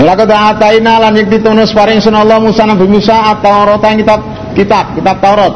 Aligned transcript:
Laqad 0.00 0.32
ataina 0.32 0.96
lan 0.96 1.12
yak 1.12 1.28
ditunus 1.28 1.76
paring 1.76 2.00
sun 2.00 2.16
Allah 2.16 2.40
Musa 2.40 2.64
Nabi 2.64 2.88
Musa 2.88 3.36
atau 3.36 3.76
yang 3.76 4.00
kitab 4.00 4.20
kitab 4.56 4.84
kitab 4.96 5.16
Taurat. 5.20 5.52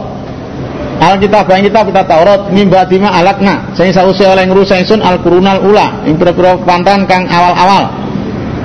Alkitab 1.01 1.49
yang 1.49 1.65
kitab 1.65 1.85
kita 1.89 2.03
Taurat 2.05 2.41
nimba 2.53 2.85
dima 2.85 3.09
alakna 3.09 3.73
sing 3.73 3.89
sause 3.89 4.25
oleh 4.29 4.45
ngrusak 4.45 4.85
sun 4.85 5.01
al 5.01 5.21
qurunal 5.25 5.65
ula 5.65 6.05
ing 6.05 6.21
pira-pira 6.21 6.61
pantan 6.61 7.09
kang 7.09 7.25
awal-awal. 7.25 7.89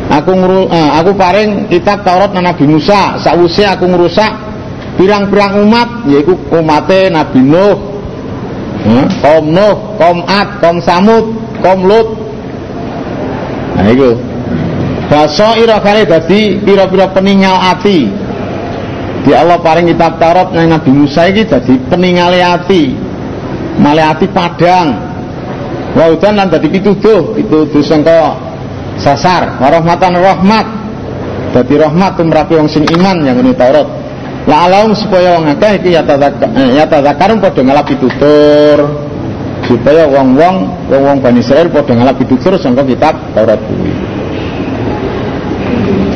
Aku 0.10 0.34
nguru, 0.34 0.65
eh, 0.74 0.90
aku 1.00 1.13
paring 1.15 1.70
kitab 1.72 2.04
Taurat 2.04 2.36
Nabi 2.36 2.66
Musa 2.68 3.16
sause 3.22 3.64
aku 3.64 3.88
ngrusak 3.88 4.32
pirang-pirang 5.00 5.64
umat 5.64 6.04
yaitu 6.12 6.36
umate 6.52 7.08
Nabi 7.08 7.40
Nuh. 7.40 7.78
Eh, 8.84 9.08
kaum 9.24 9.48
Nuh, 9.48 9.96
kaum 9.96 10.20
Ad, 10.28 10.60
kaum 10.60 10.78
Samud, 10.84 11.26
kaum 11.64 11.88
Lut. 11.88 12.08
Nah 13.80 13.96
itu 15.10 15.17
Basaira 15.17 15.81
kali 15.81 16.05
dadi 16.05 16.41
pira-pira 16.62 17.09
peninggal 17.09 17.58
ati. 17.58 18.05
Di 19.26 19.34
Allah 19.34 19.58
paring 19.59 19.90
kitab 19.90 20.22
Taurat 20.22 20.54
nang 20.54 20.70
Nabi 20.70 20.94
Musa 20.94 21.26
iki 21.26 21.50
dadi 21.50 21.81
peninggal 21.90 22.38
ati. 22.38 22.94
Male 23.81 24.05
ati 24.05 24.30
padang. 24.30 25.09
Wa 25.98 26.14
udan 26.14 26.38
lan 26.38 26.53
dadi 26.53 26.70
pituduh, 26.70 27.34
pituduh 27.34 27.81
sangka 27.81 28.38
sasar, 29.02 29.58
warahmatan 29.58 30.14
rahmat. 30.14 30.67
Dadi 31.58 31.73
rahmat 31.81 32.14
tumrapi 32.14 32.53
wong 32.53 32.70
sing 32.70 32.86
iman 32.94 33.26
yang 33.26 33.41
ngene 33.41 33.58
Taurat. 33.58 33.89
La 34.45 34.70
alaum 34.70 34.94
supaya 34.94 35.41
wong 35.41 35.50
akeh 35.58 35.81
iki 35.81 35.89
ya 35.98 36.05
tadzakarun 36.86 37.41
padha 37.41 37.62
ngalap 37.66 37.86
pitutur. 37.89 38.78
Supaya 39.66 40.05
wong-wong 40.09 40.89
wong-wong 40.89 41.17
Bani 41.22 41.41
Israil 41.41 41.73
padha 41.73 41.98
ngalap 41.98 42.22
pitutur 42.22 42.53
sangka 42.62 42.86
kitab 42.86 43.17
Taurat 43.34 43.58
kuwi. 43.66 44.19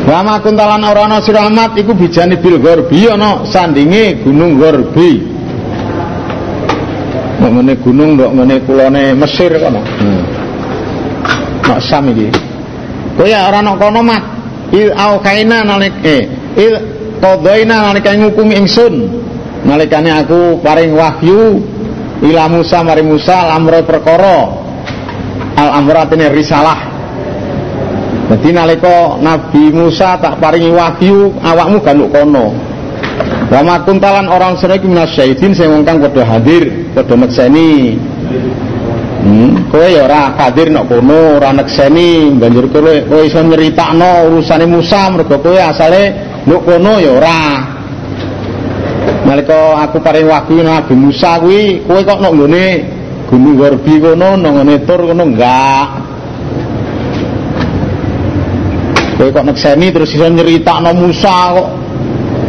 Wa 0.04 0.36
kuntalan 0.44 0.84
ora 0.84 1.08
ana 1.08 1.24
sira 1.24 1.48
amat 1.48 1.80
iku 1.80 1.96
bijane 1.96 2.36
bil 2.36 2.60
gharbi 2.60 3.08
ana 3.08 3.48
sandinge 3.48 4.20
gunung 4.20 4.60
gharbi. 4.60 5.24
Nek 7.40 7.50
ngene 7.56 7.74
gunung 7.80 8.20
ndok 8.20 8.32
ngene 8.36 8.56
kulone 8.68 9.04
Mesir 9.16 9.56
kono. 9.64 9.80
Hmm. 9.80 10.24
Mak 11.64 11.80
Sam 11.80 12.12
iki. 12.12 12.28
Kowe 13.16 13.32
ya 13.32 13.48
ora 13.48 13.64
ana 13.64 13.80
kono 13.80 14.04
mat. 14.04 14.24
Il 14.76 14.92
au 14.92 15.24
kaina 15.24 15.64
nalik 15.64 15.96
eh 16.04 16.28
il 16.60 16.74
qadaina 17.24 17.88
nalika 17.88 18.12
ngukumi 18.12 18.60
ingsun. 18.60 19.08
Nalikane 19.64 20.12
aku 20.12 20.60
paring 20.60 20.92
wahyu 21.00 21.64
ila 22.28 22.52
Musa 22.52 22.84
mari 22.84 23.08
Musa 23.08 23.48
al-amra 23.48 23.80
perkara. 23.88 24.52
Al-amratine 25.56 26.28
risalah 26.28 26.93
jadi 28.44 28.60
nalika 28.60 29.24
Nabi 29.24 29.72
Musa 29.72 30.20
tak 30.20 30.36
paringi 30.44 30.68
wahyu, 30.68 31.32
awakmu 31.40 31.80
ganuk 31.80 32.12
kono. 32.12 32.52
Wa 33.48 33.64
makuntalan 33.64 34.28
orang 34.28 34.60
iki 34.60 34.84
minasyaitin 34.84 35.56
sing 35.56 35.72
wong 35.72 35.88
kang 35.88 36.04
padha 36.04 36.28
hadir, 36.28 36.92
padha 36.92 37.16
nekseni. 37.24 37.96
Hmm, 39.24 39.72
kowe 39.72 39.88
ya 39.88 40.04
ora 40.04 40.36
hadir 40.36 40.76
nok 40.76 40.92
kono, 40.92 41.40
ora 41.40 41.56
nekseni, 41.56 42.36
banjur 42.36 42.68
kowe 42.68 43.08
kowe 43.08 43.24
iso 43.24 43.40
nyeritakno 43.40 44.28
urusane 44.28 44.68
Musa 44.68 45.08
mergo 45.08 45.40
kowe 45.40 45.56
asale 45.64 46.12
nok 46.44 46.68
kono 46.68 47.00
ya 47.00 47.16
ora. 47.16 47.40
Nalika 49.24 49.88
aku 49.88 50.04
paring 50.04 50.28
wahyu 50.28 50.68
Nabi 50.68 50.94
Musa 51.00 51.40
kuwi, 51.40 51.80
kowe 51.88 52.04
kok 52.04 52.20
nok 52.20 52.36
nggone 52.36 52.66
Gunung 53.32 53.56
Gorbi 53.56 54.04
kono, 54.04 54.36
nang 54.36 54.60
ngene 54.60 54.84
tur 54.84 55.00
kono 55.08 55.32
enggak. 55.32 56.03
Kowe 59.14 59.30
kok 59.30 59.46
nekseni 59.46 59.94
terus 59.94 60.14
iso 60.14 60.26
nyeritakno 60.26 60.92
Musa 60.98 61.54
kok 61.54 61.70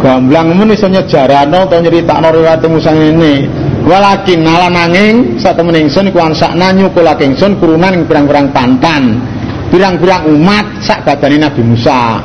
gamblang 0.00 0.56
men 0.56 0.72
iso 0.72 0.88
nyejarano 0.88 1.68
utawa 1.68 1.80
nyeritakno 1.84 2.26
riwayat 2.32 2.64
Musa 2.68 2.92
ini. 2.92 3.44
Walakin 3.84 4.40
nala 4.40 4.72
nanging 4.72 5.36
satemene 5.36 5.84
ingsun 5.84 6.08
iku 6.08 6.16
ansakna 6.24 6.72
ingsun 6.72 7.60
kurunan 7.60 7.92
ing 7.92 8.02
pirang-pirang 8.08 8.48
pantan. 8.48 9.20
Pirang-pirang 9.68 10.24
umat 10.32 10.80
sak 10.80 11.04
badane 11.04 11.36
Nabi 11.44 11.60
Musa. 11.60 12.20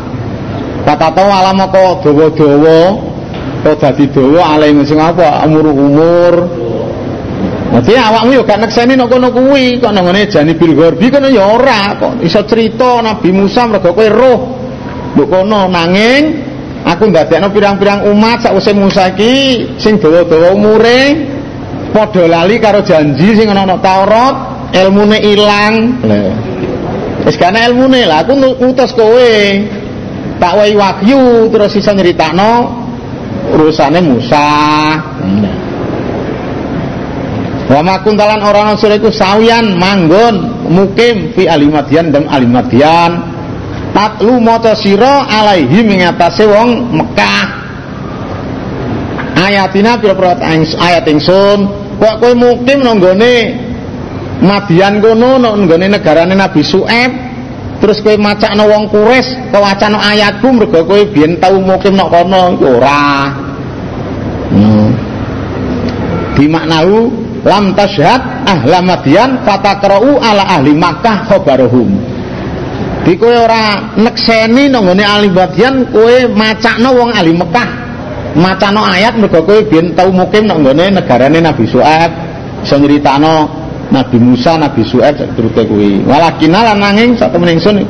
Kata 0.88 1.12
tau 1.12 1.28
alam 1.28 1.60
kok 1.68 2.08
dawa-dawa 2.08 2.80
kok 3.60 3.76
dadi 3.76 4.08
dawa 4.08 4.56
alih 4.56 4.72
sing 4.88 4.96
apa 4.96 5.44
umur-umur 5.44 6.34
Nanti 7.70 7.94
awakmu 7.94 8.34
yo 8.34 8.42
gak 8.42 8.66
nekseni 8.66 8.98
nek 8.98 9.14
kono 9.14 9.30
kuwi, 9.30 9.78
kok 9.78 9.94
nang 9.94 10.10
ngene 10.10 10.26
jani 10.26 10.58
bil 10.58 10.74
gharbi 10.74 11.14
kono 11.14 11.30
ya 11.30 11.54
ora 11.54 11.94
kok 12.02 12.18
iso 12.26 12.42
cerita 12.50 12.98
Nabi 13.06 13.30
Musa 13.30 13.70
mergo 13.70 13.94
kowe 13.94 14.10
roh. 14.10 14.40
Mbok 15.14 15.28
kono 15.30 15.70
nanging 15.70 16.24
aku 16.82 17.14
ndadekno 17.14 17.54
pirang-pirang 17.54 18.10
umat 18.10 18.42
sakwise 18.42 18.74
Musa 18.74 19.14
iki 19.14 19.34
sing 19.78 20.02
dawa-dawa 20.02 20.50
umure 20.58 21.02
padha 21.94 22.26
lali 22.26 22.58
karo 22.58 22.82
janji 22.82 23.38
sing 23.38 23.50
ana 23.54 23.70
nang 23.70 23.82
Taurat, 23.86 24.36
ilmune 24.74 25.22
ilang. 25.22 25.74
Wis 27.22 27.38
kana 27.38 27.70
ilmune 27.70 28.10
lah 28.10 28.26
aku 28.26 28.34
ngutus 28.34 28.98
kowe. 28.98 29.34
Tak 30.40 30.56
wae 30.56 30.72
wahyu 30.72 31.52
terus 31.52 31.76
iso 31.76 31.92
nyeritakno 31.94 32.80
urusane 33.54 34.00
Musa. 34.02 34.48
Hmm. 35.20 35.49
Wa 37.70 37.86
makuntalan 37.86 38.42
orang 38.42 38.74
sura 38.82 38.98
itu 38.98 39.14
sawian 39.14 39.78
manggon 39.78 40.66
mukim 40.74 41.38
fi 41.38 41.46
alimadian 41.46 42.10
dan 42.10 42.26
alimadian. 42.26 43.30
Tatlu 43.94 44.42
maca 44.42 44.74
sira 44.74 45.30
alaihi 45.30 45.86
mengatasi 45.86 46.50
wong 46.50 46.70
Mekah. 46.98 47.46
Ayatina 49.38 50.02
pira-pira 50.02 50.34
ayat 50.82 51.06
ingsun 51.08 51.70
kok 52.02 52.16
kowe 52.20 52.34
mukim 52.34 52.82
nanggone 52.82 53.70
Madian 54.40 55.04
kono 55.04 55.36
nanggone 55.36 55.92
negarane 55.92 56.32
Nabi 56.32 56.64
Su'aib? 56.64 57.12
Terus 57.84 58.00
kowe 58.00 58.16
macakno 58.18 58.66
wong 58.72 58.88
kures 58.90 59.28
kowe 59.52 59.62
wacana 59.62 60.00
ayatku 60.10 60.48
mergo 60.50 60.82
kowe 60.88 61.02
biyen 61.12 61.38
tau 61.38 61.60
mukim 61.62 61.94
nok 61.94 62.10
kono? 62.10 62.56
Ora. 62.58 63.30
Hmm. 64.50 64.90
Lam 67.50 67.74
tashhad 67.74 68.46
ahla 68.46 68.86
Madian 68.86 69.42
fatakra'u 69.42 70.22
ala 70.22 70.46
ahli 70.46 70.78
Makkah 70.78 71.26
khabaruhum. 71.26 71.90
Di 73.02 73.18
kowe 73.18 73.34
ora 73.34 73.98
nekseni 73.98 74.70
nang 74.70 74.86
ahli 74.86 75.34
Madian 75.34 75.90
kowe 75.90 76.16
macakno 76.30 76.94
wong 76.94 77.10
ahli 77.10 77.34
Mekah. 77.34 77.70
Macano 78.38 78.86
ayat 78.86 79.18
mergo 79.18 79.42
kowe 79.42 79.58
biyen 79.66 79.98
tau 79.98 80.14
mukim 80.14 80.46
nang 80.46 80.62
negarane 80.62 81.42
Nabi 81.42 81.66
Su'aib. 81.66 82.12
Iso 82.62 82.78
nyritakno 82.78 83.50
Nabi 83.90 84.18
Musa 84.22 84.54
Nabi 84.54 84.86
Su'aib 84.86 85.18
turute 85.34 85.66
kuwi 85.66 86.06
walakin 86.06 86.54
lan 86.54 86.78
nanging 86.78 87.18
sak 87.18 87.34
temen 87.34 87.58
ingsun 87.58 87.82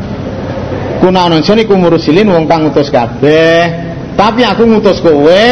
kuna 1.03 1.27
ana 1.27 1.43
ingsun 1.43 1.59
iku 1.59 1.75
murusilin 1.75 2.31
wong 2.31 2.47
kang 2.47 2.63
ngutus 2.63 2.87
kabeh. 2.87 3.67
Tapi 4.15 4.43
aku 4.47 4.63
ngutus 4.63 5.03
kowe 5.03 5.43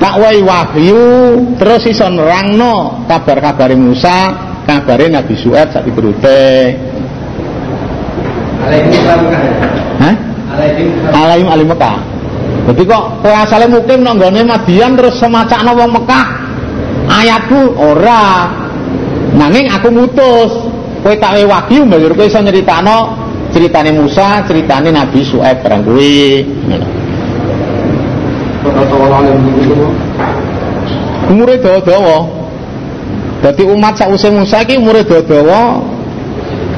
tak 0.00 0.16
wai 0.16 0.40
wahyu 0.40 1.04
terus 1.60 1.84
iso 1.84 2.08
nerangno 2.08 3.04
kabar-kabare 3.04 3.76
Musa 3.76 4.32
kabare 4.64 5.12
Nabi 5.12 5.36
Su'aib 5.36 5.68
sak 5.70 5.84
diturute 5.84 6.40
Hah? 10.00 10.14
Alaihim 11.16 11.48
alim 11.48 11.68
Mekah. 11.72 11.96
Jadi 12.70 12.82
kok 12.84 13.04
asale 13.24 13.66
mungkin 13.66 14.04
nang 14.04 14.20
gone 14.20 14.44
Madian 14.44 14.94
terus 15.00 15.16
semacakno 15.16 15.72
wong 15.74 15.90
Mekah. 15.96 16.26
Ayatku 17.08 17.74
ora. 17.80 18.52
Nanging 19.34 19.72
aku 19.72 19.88
ngutus. 19.88 20.52
Kowe 21.00 21.16
tak 21.16 21.40
wae 21.40 21.48
wahyu 21.48 21.88
banjur 21.88 22.12
kowe 22.12 22.28
iso 22.28 22.44
nyeritakno 22.44 23.16
ceritane 23.56 23.90
Musa, 23.96 24.44
ceritane 24.44 24.92
Nabi 24.92 25.24
Su'aib 25.24 25.64
barang 25.64 25.82
kuwi. 25.88 26.44
Ngono. 26.68 26.99
Umure 31.30 31.54
dawa-dawa. 31.62 32.18
Dadi 33.40 33.62
umat 33.64 33.96
sakwise 33.96 34.28
Musa 34.28 34.60
iki 34.60 34.76
umure 34.76 35.00
dawa-dawa. 35.06 35.80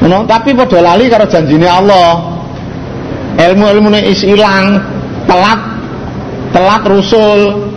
Ngono, 0.03 0.27
tapi 0.27 0.55
padha 0.55 0.79
lali 0.79 1.11
karo 1.11 1.27
janjine 1.27 1.67
Allah. 1.67 2.31
Ilmu-ilmune 3.33 4.03
is 4.07 4.21
ilang, 4.23 4.79
telat 5.27 5.59
telat 6.53 6.83
rusul. 6.85 7.71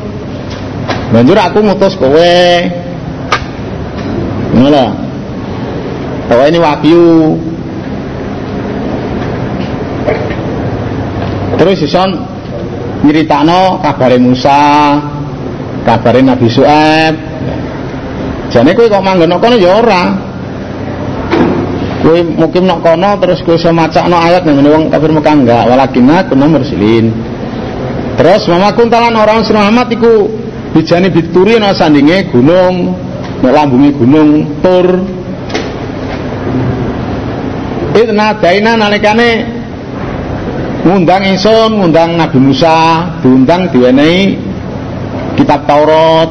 Banjur 1.11 1.39
aku 1.39 1.59
ngutus 1.65 1.95
kowe. 1.99 2.39
Ngono. 4.55 4.85
Kowe 6.29 6.45
ini 6.47 6.59
wahyu. 6.61 7.07
Terus 11.57 11.81
ison 11.89 12.36
nyeritakno 13.07 13.81
kabare 13.81 14.19
Musa, 14.19 14.99
kabare 15.87 16.21
Nabi 16.21 16.47
Su'aib. 16.51 17.15
Jane 18.51 18.71
kowe 18.75 18.91
kok 18.91 19.03
manggon 19.03 19.39
kono 19.39 19.57
ya 19.57 19.71
ora. 19.79 20.03
kowe 22.07 22.23
mukim 22.23 22.65
nok 22.71 22.87
kono 22.87 23.19
terus 23.19 23.43
kowe 23.43 23.59
iso 23.59 23.75
macakno 23.75 24.15
ayat 24.23 24.47
nang 24.47 24.63
wong 24.63 24.85
kafir 24.95 25.11
Mekah 25.11 25.35
enggak 25.35 25.65
walakinna 25.67 26.23
kunna 26.31 26.47
mursilin 26.47 27.11
terus 28.15 28.47
mama 28.47 28.71
kuntalan 28.79 29.19
orang 29.19 29.43
sing 29.43 29.59
Muhammad 29.59 29.91
iku 29.91 30.31
bijane 30.71 31.11
bituri 31.11 31.59
sandinge 31.75 32.31
gunung 32.31 32.95
nek 33.43 33.53
lambunge 33.53 33.91
gunung 33.99 34.61
tur 34.63 34.87
Idna 37.97 38.37
daina 38.37 38.77
nalikane 38.77 39.56
ngundang 40.87 41.27
ingsun 41.27 41.83
ngundang 41.83 42.15
Nabi 42.15 42.39
Musa 42.39 43.11
diundang 43.19 43.67
diwenehi 43.75 44.39
kitab 45.35 45.67
Taurat. 45.67 46.31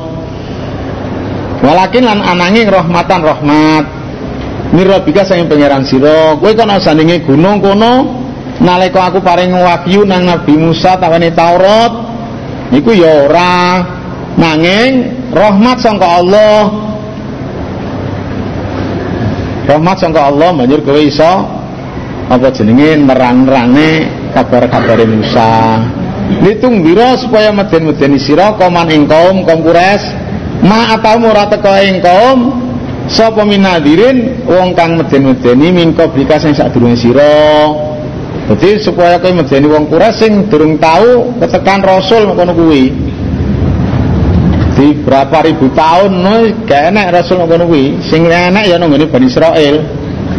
Walakin 1.60 2.07
lan 2.07 2.19
ananging 2.24 2.72
rahmatan 2.72 3.19
rahmat. 3.19 3.86
Mirrabika 4.72 5.24
sayang 5.28 5.52
pangeran 5.52 5.84
sira, 5.86 6.36
kowe 6.40 6.52
kono 6.56 6.81
sandinge 6.81 7.22
gunung 7.24 7.62
kono 7.62 8.24
nalika 8.60 9.12
aku 9.12 9.22
paring 9.22 9.54
wahyu 9.54 10.07
nang 10.07 10.24
Nabi 10.25 10.56
Musa 10.56 10.96
tawane 10.96 11.36
Taurat 11.36 11.92
niku 12.72 12.96
ya 12.96 13.28
ora. 13.28 13.84
Nanging 14.36 15.16
rahmat 15.31 15.80
sangka 15.80 16.19
Allah. 16.19 16.68
Rahmat 19.63 19.96
sangka 19.96 20.28
Allah 20.28 20.52
banjur 20.52 20.84
kowe 20.84 21.00
iso 21.00 21.34
apa 22.28 22.52
jenenge 22.52 23.00
nerang-nerangne 23.06 23.92
kabar-kabar 24.36 25.00
Musa 25.08 25.80
biro 26.84 27.10
supaya 27.22 27.56
meden-medeni 27.56 28.20
sira 28.20 28.58
koman 28.60 28.92
ing 28.92 29.08
kaum 29.08 29.48
kaum 29.48 29.64
ma 30.66 30.98
atamu 30.98 31.32
ora 31.32 31.48
teka 31.48 31.86
ing 31.86 32.04
kaum 32.04 32.66
sapa 33.08 33.46
minadirin 33.46 34.44
wong 34.44 34.74
kang 34.74 34.98
meden-medeni 34.98 35.72
min 35.72 35.94
qablika 35.94 36.42
sing 36.42 36.52
sadurunge 36.58 36.98
sira. 36.98 37.70
Dadi 38.46 38.78
supaya 38.78 39.18
kowe 39.18 39.34
medeni 39.34 39.66
wong 39.66 39.90
Quraisy 39.90 40.18
sing 40.22 40.32
durung 40.54 40.78
tahu 40.78 41.34
ketekan 41.42 41.81
rasul 41.81 42.30
ngono 42.30 42.54
kuwi. 42.54 42.94
Di 44.76 44.92
berapa 45.02 45.40
ribu 45.48 45.72
tahun 45.72 46.12
no, 46.20 46.36
gak 46.68 46.94
enak 46.94 47.10
rasul 47.10 47.42
ngono 47.42 47.66
kuwi. 47.66 48.06
Sing 48.06 48.30
enak 48.30 48.70
ya 48.70 48.78
nang 48.78 48.94
Bani 48.94 49.26
Israel 49.26 49.81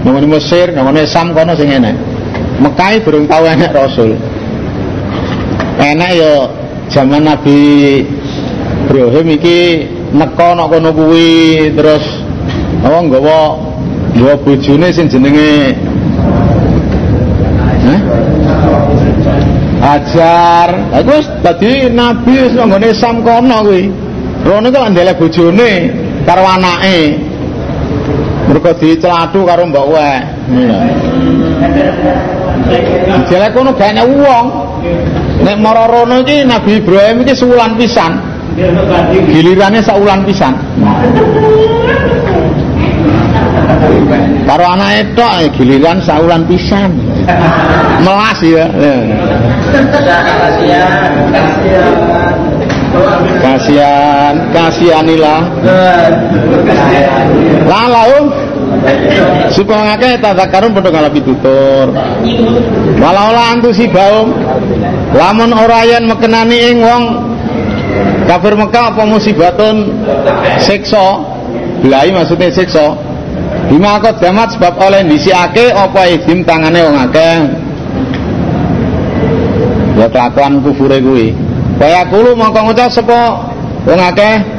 nang 0.07 0.23
Mesir 0.23 0.71
nang 0.71 0.87
Sam 1.07 1.35
kono 1.35 1.59
sing 1.59 1.67
enak 1.67 2.16
Mekah 2.57 3.05
durung 3.05 3.29
tahu 3.29 3.45
enak 3.45 3.71
rasul 3.77 4.17
enak 5.77 6.11
ya 6.17 6.33
zaman 6.89 7.29
Nabi 7.29 8.01
Ibrahim 8.87 9.27
iki 9.37 9.85
neko 10.17 10.49
nok 10.57 10.69
kono 10.73 10.91
kuwi 10.95 11.69
terus 11.77 12.05
apa 12.81 12.97
nggawa 13.03 13.41
nggawa 14.17 14.35
bojone 14.41 14.89
sing 14.95 15.11
jenenge 15.11 15.77
Hah? 17.87 18.01
Ajar. 19.95 20.69
Aku 20.91 21.23
wis 21.23 21.29
dadi 21.39 21.87
nabi 21.87 22.35
wis 22.35 22.55
nggone 22.59 22.91
Sam 22.97 23.23
kono 23.23 23.63
kuwi. 23.67 23.93
Rono 24.43 24.71
ku 24.73 24.79
ndelek 24.81 25.19
bojone 25.21 25.71
karo 26.27 26.43
anake. 26.47 27.21
Mergo 28.49 28.71
diceladu 28.79 29.47
karo 29.47 29.67
mbok 29.67 29.87
wae. 29.93 30.19
Jelek 33.29 33.51
kono 33.55 33.73
gak 33.75 33.97
wong. 34.05 34.47
Nek 35.43 35.57
mara 35.61 35.85
rono 35.87 36.23
iki 36.25 36.47
Nabi 36.47 36.81
Ibrahim 36.81 37.23
iki 37.23 37.35
sewulan 37.37 37.77
pisan. 37.77 38.17
Gilirannya 39.31 39.85
saulan 39.85 40.25
pisan. 40.25 40.57
Karo 44.47 44.65
anak 44.65 44.91
itu 45.03 45.27
eh, 45.43 45.49
giliran 45.53 45.99
saulan 46.01 46.47
pisan. 46.49 46.95
Melas 48.01 48.39
ya. 48.41 48.65
Kasihan, 53.45 54.35
kasihanilah. 54.57 55.41
Lalau 57.69 58.33
supaya 59.53 59.95
ngake 59.95 60.21
tatakarun 60.21 60.73
padha 60.75 60.91
ngalapi 60.91 61.21
tutur. 61.23 61.95
Walau 63.01 63.31
la 63.33 63.55
si 63.73 63.87
baum 63.91 64.35
lamun 65.15 65.51
ora 65.55 65.87
yen 65.87 66.05
mekenani 66.09 66.57
ing 66.73 66.77
wong 66.83 67.03
kafir 68.27 68.55
Mekah 68.59 68.95
apa 68.95 69.03
musibatun 69.07 69.77
siksa. 70.63 71.23
Belai 71.85 72.11
maksudnya 72.11 72.51
siksa. 72.51 72.97
Bima 73.67 73.99
damat 73.99 74.55
sebab 74.55 74.79
oleh 74.79 75.03
ake 75.19 75.75
apa 75.75 76.03
idim 76.07 76.47
tangane 76.47 76.81
wong 76.87 76.97
akeh. 77.11 77.37
Ya 79.97 80.07
kelakuan 80.13 80.61
kufure 80.61 81.01
kuwi. 81.01 81.33
Kaya 81.77 82.09
kulo 82.09 82.37
mongko 82.37 82.73
ngucap 82.73 82.89
sapa 82.93 83.37
wong 83.85 84.01
akeh 84.01 84.56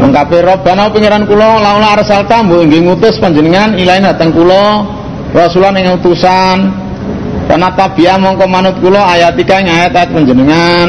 wong 0.00 0.10
kafir 0.14 0.46
Rabbana 0.46 0.88
pengiran 0.88 1.28
kula 1.28 1.60
laula 1.60 1.98
arsal 1.98 2.24
tambu 2.30 2.64
inggih 2.64 2.80
ngutus 2.86 3.20
panjenengan 3.20 3.76
ilain 3.76 4.06
dateng 4.06 4.32
kula 4.32 4.86
rasulan 5.34 5.76
ing 5.76 5.92
utusan. 5.98 6.58
Karena 7.50 7.68
tabiah 7.74 8.16
mongko 8.16 8.46
manut 8.46 8.76
kula 8.78 9.02
ayatika 9.12 9.60
ing 9.60 9.68
ayat-ayat 9.68 10.10
panjenengan. 10.14 10.88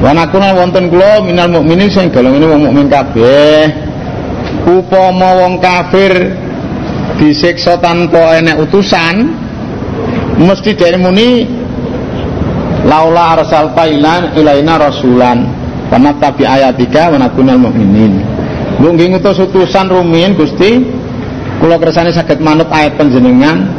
Wa 0.00 0.14
nakuna 0.14 0.54
wonten 0.54 0.88
kula 0.88 1.20
minal 1.24 1.50
mukminin 1.50 1.90
sing 1.90 2.08
golongane 2.12 2.46
wong 2.46 2.60
mukmin 2.70 2.86
kabeh. 2.88 3.68
Upama 4.64 5.44
wong 5.44 5.60
kafir 5.60 6.12
disiksa 7.20 7.76
tanpa 7.76 8.40
enek 8.40 8.64
utusan 8.64 9.28
mesti 10.40 10.72
dari 10.74 10.96
muni 10.96 11.46
laula 12.88 13.38
arsalta 13.38 13.86
ilaina 13.86 14.74
rasulan 14.80 15.63
karena 15.92 16.10
tabi 16.16 16.48
ayatika 16.48 17.12
wa 17.12 17.18
nakunal 17.20 17.60
mu'minin 17.60 18.34
nggih 18.82 19.06
ngutus 19.14 19.38
utusan 19.38 19.86
rumiyin 19.90 20.34
Gusti. 20.34 20.82
Kula 21.62 21.78
kersane 21.78 22.10
saged 22.10 22.42
manut 22.42 22.66
ayat 22.70 22.98
panjenengan. 22.98 23.70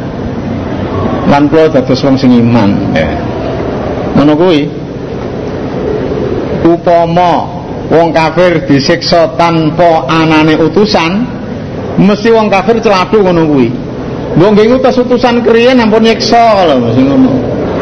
Lan 1.28 1.50
kula 1.50 1.68
dados 1.68 2.00
wong 2.00 2.16
sing 2.16 2.32
iman. 2.32 2.70
Ngono 4.16 4.32
kuwi. 4.38 4.60
Upama 6.66 7.46
wong 7.92 8.10
kafir 8.10 8.66
disiksa 8.66 9.38
tanpa 9.38 10.02
anane 10.10 10.58
utusan 10.58 11.22
mesti 12.00 12.34
wong 12.34 12.48
kafir 12.48 12.80
celadu 12.80 13.22
ngono 13.22 13.42
kuwi. 13.46 13.68
Mbok 14.36 14.48
nggih 14.52 14.66
ngutus 14.72 14.96
utusan 15.00 15.40
kriyen 15.44 15.80
ampun 15.80 16.04
nyiksa 16.04 16.66
lho 16.66 16.76
mesti 16.80 17.02
ngono. 17.04 17.30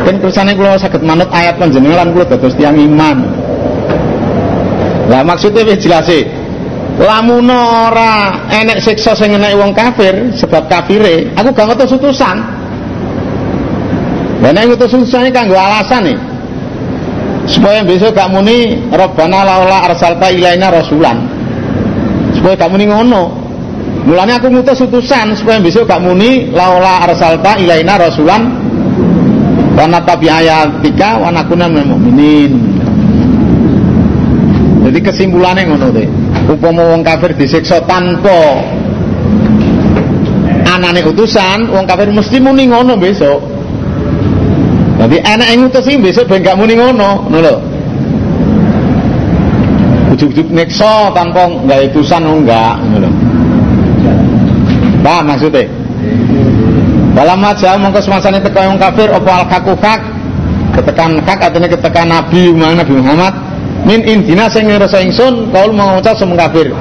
Ben 0.05 0.21
kersane 0.21 0.53
kula 0.53 0.77
saged 0.77 1.01
manut 1.01 1.31
ayat 1.33 1.57
panjenengan 1.57 2.05
lan 2.05 2.09
kula 2.13 2.29
dados 2.29 2.53
tiyang 2.59 2.77
iman 2.77 3.44
lah 5.05 5.21
maksudnya 5.21 5.69
wis 5.69 5.79
jelas 5.85 6.09
e 6.09 6.25
lamun 6.97 7.51
ora 7.51 8.47
enek 8.49 8.79
siksa 8.81 9.13
sing 9.19 9.35
enek 9.35 9.59
wong 9.59 9.75
kafir 9.75 10.33
sebab 10.39 10.71
kafire. 10.71 11.35
Aku 11.35 11.51
gak 11.51 11.67
ngutus 11.69 11.93
utusan. 11.93 12.37
Lah 14.41 14.51
nek 14.55 14.65
ngutus 14.71 14.95
utusane 14.95 15.29
kanggo 15.35 15.59
alasan 15.59 16.09
nih 16.09 16.19
supaya 17.45 17.85
besok 17.85 18.17
gak 18.17 18.33
muni 18.33 18.81
Rabbana 18.89 19.45
laula 19.45 19.91
arsalta 19.91 20.33
ilaina 20.33 20.73
rasulan. 20.73 21.29
Supaya 22.39 22.55
gak 22.57 22.71
muni 22.73 22.89
ngono. 22.89 23.45
Mulanya 24.05 24.37
aku 24.37 24.53
ngutus 24.53 24.85
utusan 24.85 25.37
supaya 25.37 25.61
besok 25.61 25.89
gak 25.89 26.01
muni 26.01 26.49
laula 26.55 27.05
arsalta 27.05 27.61
ilaina 27.61 28.01
rasulan. 28.01 28.43
Karena 29.75 29.99
tabi 30.07 30.31
ayatika 30.31 31.19
wa 31.19 31.35
nakuna 31.35 31.67
mu'minin 31.67 32.74
jadi 34.95 35.11
kesimpulannya 35.11 35.75
ngono 35.75 35.91
deh 35.91 36.07
upama 36.47 36.95
wong 36.95 37.03
kafir 37.03 37.35
disiksa 37.35 37.83
tanpa 37.83 38.63
anane 40.71 41.03
utusan 41.03 41.67
wong 41.67 41.83
kafir 41.83 42.15
mesti 42.15 42.39
muni 42.39 42.71
ngono 42.71 42.95
besok 42.95 43.43
jadi 44.95 45.19
enak 45.27 45.49
yang 45.51 45.59
ngutus 45.67 45.83
sih 45.83 45.99
besok 45.99 46.31
ben 46.31 46.41
gak 46.41 46.55
muni 46.55 46.79
ngono, 46.79 47.27
ngono. 47.27 47.55
Ujuk-ujuk 50.15 50.49
nekso 50.55 51.11
tanpa 51.13 51.51
nggak 51.51 51.93
utusan 51.93 52.23
enggak, 52.25 52.79
ngono 52.79 53.05
lho. 53.05 53.11
Paham 55.03 55.25
maksudnya? 55.29 55.67
Dalam 57.13 57.43
aja 57.43 57.77
mongko 57.77 58.01
semasane 58.01 58.39
teko 58.41 58.65
wong 58.65 58.79
kafir 58.81 59.11
apa 59.11 59.31
al 59.35 59.45
kakukak 59.51 60.01
ketekan 60.73 61.21
kak 61.27 61.53
artinya 61.53 61.69
ketekan 61.69 62.07
Nabi 62.09 62.55
Muhammad 62.55 62.87
Nabi 62.87 62.95
Muhammad 62.97 63.35
min 63.85 64.01
intina 64.05 64.49
sing 64.49 64.67
ngrasa 64.69 65.05
ingsun 65.05 65.53
kaul 65.53 65.73
mengucap 65.77 66.17
semua 66.17 66.49
kafir. 66.49 66.73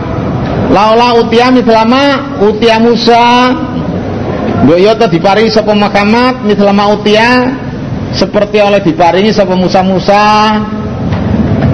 Laula 0.72 1.20
utia 1.20 1.52
mitlama 1.52 2.36
utia 2.40 2.80
Musa. 2.80 3.52
Mbok 4.64 4.80
yo 4.80 4.96
to 4.96 5.06
diparingi 5.12 5.52
sapa 5.52 5.76
Muhammad 5.76 6.48
mitlama 6.48 6.96
utia 6.96 7.52
seperti 8.16 8.64
oleh 8.64 8.80
diparingi 8.80 9.36
sama 9.36 9.60
Musa-Musa. 9.60 10.24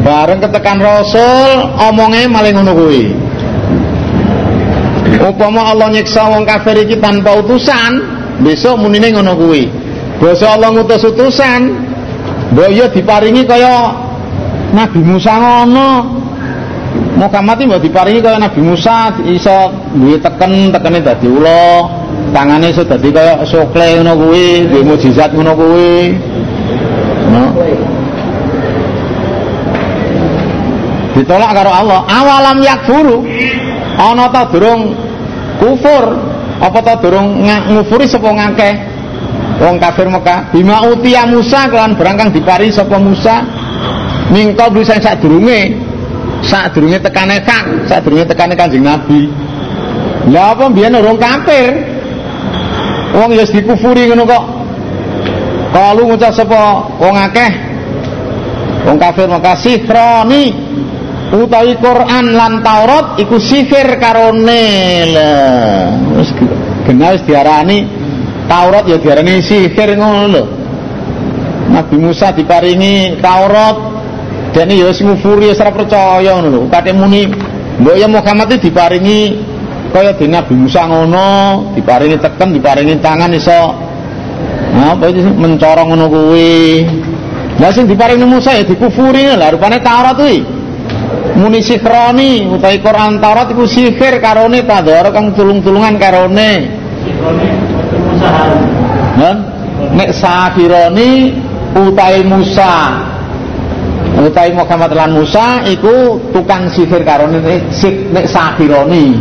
Bareng 0.02 0.42
ketekan 0.42 0.82
Rasul 0.82 1.78
omongnya 1.78 2.26
maling 2.26 2.58
ngono 2.58 2.74
kuwi. 2.74 3.04
Upama 5.20 5.70
Allah 5.70 5.92
nyiksa 5.94 6.26
wong 6.32 6.48
kafir 6.48 6.82
iki 6.82 6.98
tanpa 6.98 7.38
utusan 7.38 8.02
besok 8.42 8.82
munine 8.82 9.14
ngono 9.14 9.38
kuwi. 9.38 9.70
Basa 10.18 10.58
Allah 10.58 10.74
ngutus 10.74 11.06
utusan 11.06 11.78
diparingi 12.92 13.46
kaya 13.46 14.09
Nabi 14.74 15.00
Musa 15.02 15.34
ngono. 15.38 15.90
Muhammad 17.20 17.60
mbok 17.68 17.84
diparingi 17.84 18.24
kaya 18.24 18.40
Nabi 18.40 18.62
Musa 18.64 19.12
iso 19.28 19.70
duwe 19.94 20.18
teken 20.24 20.72
tekene 20.72 21.00
dadi 21.04 21.28
ula 21.28 21.86
tangane 22.32 22.72
iso 22.72 22.88
dadi 22.88 23.12
kaya 23.12 23.44
sokle 23.44 24.00
ngono 24.00 24.14
kuwi 24.16 24.46
duwe 24.72 24.82
mukjizat 24.88 25.32
ngono 25.36 25.54
kuwi. 25.58 26.16
No. 27.30 27.44
ditolak 31.20 31.52
karo 31.52 31.72
Allah 31.76 32.00
awalam 32.08 32.58
yakfuru? 32.64 33.28
Ana 34.00 34.32
ta 34.32 34.48
durung 34.48 34.96
kufur 35.60 36.16
apa 36.64 36.80
ta 36.80 36.96
durung 37.04 37.44
ngufuri 37.44 38.08
sapa 38.08 38.32
ngakeh? 38.32 38.74
Wong 39.60 39.76
kafir 39.76 40.08
Mekah 40.08 40.56
bima 40.56 40.88
utia 40.88 41.28
Musa? 41.28 41.68
Kelan 41.68 42.00
berangkang 42.00 42.32
dipari 42.32 42.72
sapa 42.72 42.96
Musa 42.96 43.44
mingko 44.30 44.66
bisa 44.74 45.02
sak 45.02 45.22
durunge 45.22 45.74
sak 46.46 46.74
durunge 46.74 47.02
tekane 47.02 47.42
kang 47.44 47.84
sak 47.90 48.06
durunge 48.06 48.26
tekane 48.30 48.54
Kanjeng 48.56 48.86
Nabi. 48.86 49.30
Lah 50.30 50.54
apa 50.54 50.70
biyen 50.70 50.94
orang 50.94 51.18
kafir? 51.18 51.74
Wong 53.16 53.34
ya 53.34 53.46
dikufuri 53.48 54.06
ngono 54.06 54.24
kok. 54.30 54.44
Kalau 55.74 56.06
ngucap 56.06 56.34
sapa 56.34 56.86
wong 57.02 57.16
akeh? 57.18 57.52
Wong 58.86 58.98
kafir 59.02 59.26
Mekah 59.26 59.58
sifroni 59.58 60.54
utawi 61.34 61.78
Quran 61.78 62.26
lan 62.34 62.62
Taurat 62.62 63.18
iku 63.18 63.42
sihir 63.42 63.98
karone. 63.98 64.66
Lah 65.14 65.90
wis 66.18 66.30
genah 66.86 67.10
wis 67.18 67.24
diarani. 67.26 67.86
Taurat 68.46 68.86
ya 68.86 68.98
diarani 69.02 69.42
sihir 69.42 69.98
ngono 69.98 70.26
lho. 70.30 70.44
Nabi 71.70 71.96
Musa 72.02 72.34
diparingi 72.34 73.22
Taurat 73.22 73.89
dan 74.50 74.74
ya 74.74 74.90
wis 74.90 75.00
ngufuri 75.06 75.54
wis 75.54 75.62
ora 75.62 75.70
percaya 75.70 76.34
ngono 76.38 76.48
lho. 76.50 76.62
Kate 76.74 76.90
muni 76.94 77.30
mbok 77.80 77.96
ya 77.96 78.08
Muhammad 78.10 78.58
diparingi 78.58 79.38
kaya 79.94 80.14
di 80.18 80.26
Nabi 80.26 80.54
Musa 80.58 80.86
ngono 80.90 81.28
diparingi 81.78 82.18
teken 82.18 82.50
diparingi 82.58 82.98
tangan 82.98 83.34
iso. 83.34 83.62
Apa 84.80 85.12
itu 85.12 85.22
mencorong 85.22 85.94
ngono 85.94 86.06
kuwi? 86.10 86.86
Lah 87.62 87.70
sing 87.70 87.86
diparingi 87.86 88.26
Musa 88.26 88.58
ya 88.58 88.66
dikufuri 88.66 89.30
lah 89.38 89.54
rupane 89.54 89.78
Taurat 89.86 90.18
kuwi. 90.18 90.42
Muni 91.38 91.62
sikroni 91.62 92.50
utawi 92.50 92.82
Quran 92.82 93.22
Taurat 93.22 93.48
iku 93.54 93.70
sihir 93.70 94.18
karone 94.18 94.66
tadhara 94.66 95.14
kang 95.14 95.32
tulung-tulungan 95.38 95.96
karone. 96.02 96.52
Nen 99.14 99.36
nek 99.94 100.10
sahironi 100.10 101.38
utawi 101.78 102.22
Musa 102.26 103.09
utawi 104.20 104.52
Muhammad 104.52 104.92
lan 104.96 105.12
Musa 105.16 105.64
iku 105.68 106.20
tukang 106.36 106.68
sihir 106.72 107.04
karone 107.08 107.40
nek 107.40 108.26
sahironi 108.28 109.16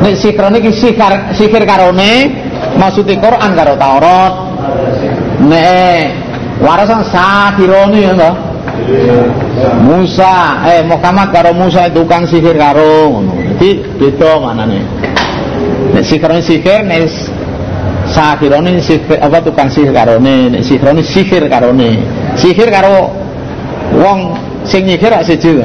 nek 0.00 0.14
sikroni 0.16 0.56
iki 0.64 0.72
sihir 0.72 1.12
sihir 1.36 1.62
karone 1.68 2.12
maksudnya 2.80 3.20
Quran 3.20 3.50
karo 3.52 3.74
Taurat 3.76 4.32
nek 5.44 6.00
warasan 6.60 7.04
sahironi 7.04 8.00
ya 8.08 8.30
Musa 9.84 10.64
eh 10.66 10.82
Muhammad 10.84 11.28
karo 11.32 11.52
Musa 11.52 11.90
tukang 11.92 12.24
sihir 12.24 12.56
karo 12.56 13.12
ngono. 13.12 13.32
Dadi 13.60 13.76
beda 14.00 14.40
manane. 14.40 14.80
Nek 15.92 16.04
sihir 16.06 16.32
sihir 16.40 16.80
nek 16.88 17.04
sahirone 18.08 18.80
sihir 18.80 19.20
apa 19.20 19.38
tukang 19.44 19.68
sihir 19.68 19.92
karone 19.92 20.48
nek 20.56 20.62
sihirone 20.64 21.04
sihir 21.04 21.44
karone. 21.52 22.00
Sihir 22.40 22.68
karo 22.72 23.19
wong 24.00 24.18
sing 24.64 24.88
nyihir 24.88 25.12
rak 25.12 25.28
siji. 25.28 25.60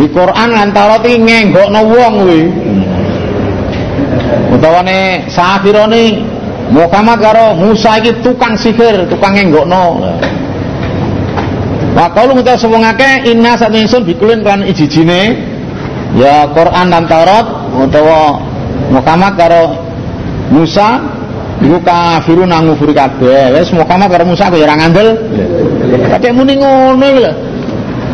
Di 0.00 0.06
Quran 0.08 0.48
lan 0.56 0.72
Taurat 0.72 1.04
iki 1.04 1.20
ngenggokno 1.20 1.80
wong 1.84 2.12
kuwi. 2.24 2.42
Utawane 4.56 5.28
sahirone 5.28 6.24
Muhammad 6.70 7.18
karo 7.20 7.54
Musa 7.58 8.00
iki 8.00 8.14
tukang 8.24 8.56
sihir, 8.56 9.04
tukang 9.12 9.36
ngenggokno. 9.36 10.00
Wa 11.90 12.06
qalu 12.14 12.38
ngucap 12.38 12.54
sapa 12.54 12.78
ngake 12.78 13.34
inna 13.34 13.58
satingsun 13.58 14.06
bikulin 14.06 14.46
kan 14.46 14.62
ijijine 14.62 15.34
ya 16.14 16.46
Quran 16.54 16.86
dan 16.86 17.04
Taurat 17.10 17.46
utawa 17.74 18.38
Muhammad 18.94 19.34
karo 19.34 19.74
Musa 20.54 21.02
iku 21.58 21.82
kafirun 21.82 22.50
ngufuri 22.50 22.94
kabeh. 22.94 23.58
Wis 23.58 23.74
Muhammad 23.74 24.06
karo 24.10 24.22
Musa 24.22 24.46
aku 24.46 24.62
ya 24.62 24.70
ora 24.70 24.78
ngandel. 24.78 25.08
Kadek 25.90 26.32
muni 26.34 26.54
ngono 26.54 27.04
iki 27.04 27.20
lho. 27.24 27.32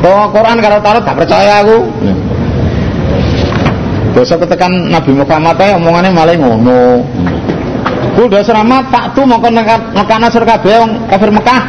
Bahwa 0.00 0.24
Quran 0.32 0.56
karo 0.60 0.76
Taurat 0.80 1.02
gak 1.04 1.18
percaya 1.18 1.52
aku. 1.64 1.78
Dosa 4.16 4.34
ketekan 4.40 4.72
Nabi 4.88 5.12
Muhammad 5.12 5.60
ae 5.60 5.76
omongane 5.76 6.08
malah 6.08 6.36
ngono. 6.36 7.04
Ku 8.16 8.24
dasar 8.32 8.64
amat 8.64 8.88
tak 8.88 9.04
tu 9.12 9.28
mongko 9.28 9.52
nekana 9.92 10.32
sur 10.32 10.40
kabeh 10.48 10.80
wong 10.80 10.92
kafir 11.12 11.28
Mekah 11.28 11.62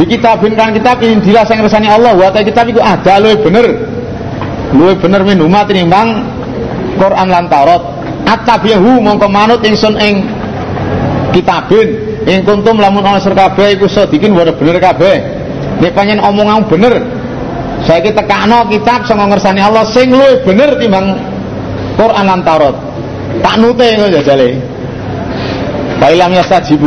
di 0.00 0.04
kitabin 0.06 0.54
kan 0.54 0.70
kitab 0.70 1.02
ini 1.02 1.18
jelas 1.20 1.50
yang 1.50 1.60
resani 1.66 1.90
Allah 1.90 2.14
wa 2.14 2.30
ta 2.30 2.40
kitab 2.40 2.70
iku 2.70 2.78
ada 2.78 3.18
luwe 3.18 3.34
bener 3.42 3.66
luwe 4.70 4.94
bener 4.94 5.26
minumat 5.26 5.66
tinimbang 5.66 6.22
Quran 6.96 7.28
lan 7.28 7.50
Taurat 7.50 7.82
atabihu 8.24 9.02
mongko 9.02 9.26
manut 9.26 9.60
ingsun 9.66 9.98
ing 9.98 10.24
kitabin 11.36 12.07
ing 12.28 12.44
kuntum 12.44 12.76
lamun 12.76 13.00
ana 13.00 13.18
sir 13.18 13.32
kabeh 13.32 13.80
iku 13.80 13.88
sadikin 13.88 14.36
wae 14.36 14.52
bener 14.52 14.76
kabeh 14.76 15.16
nek 15.80 15.92
panjen 15.96 16.20
omongan 16.20 16.68
bener 16.68 17.00
saiki 17.88 18.12
tekakno 18.12 18.68
kitab 18.68 19.08
sing 19.08 19.16
ngersani 19.16 19.60
Allah 19.64 19.84
sing 19.88 20.12
luwe 20.12 20.44
bener 20.44 20.76
timbang 20.76 21.16
Quran 21.96 22.24
lan 22.28 22.40
Taurat 22.44 22.76
tak 23.40 23.54
nute 23.56 23.86
ngono 23.96 24.12
jajale 24.12 24.78
Wailam 25.98 26.30
yastajibu 26.30 26.86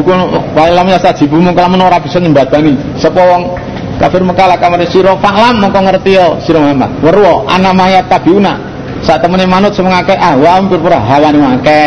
wailam 0.56 0.88
yastajibu 0.88 1.36
mung 1.36 1.52
kalamun 1.52 1.84
ora 1.84 2.00
bisa 2.00 2.16
nyembadani 2.16 2.80
sapa 2.96 3.20
wong 3.20 3.60
kafir 4.00 4.24
Mekah 4.24 4.56
kamane 4.56 4.88
sira 4.88 5.20
fa'lam 5.20 5.60
mongko 5.60 5.80
ngerti 5.84 6.16
yo 6.16 6.40
sira 6.40 6.64
Muhammad. 6.64 6.90
Werwa 7.04 7.44
ana 7.52 7.76
mayat 7.76 8.08
tabiuna. 8.08 8.56
Sak 9.04 9.20
temene 9.20 9.44
manut 9.46 9.76
semengake 9.76 10.16
ah 10.16 10.40
wa 10.40 10.64
pura 10.64 10.98
hawane 10.98 11.38
mangke. 11.38 11.84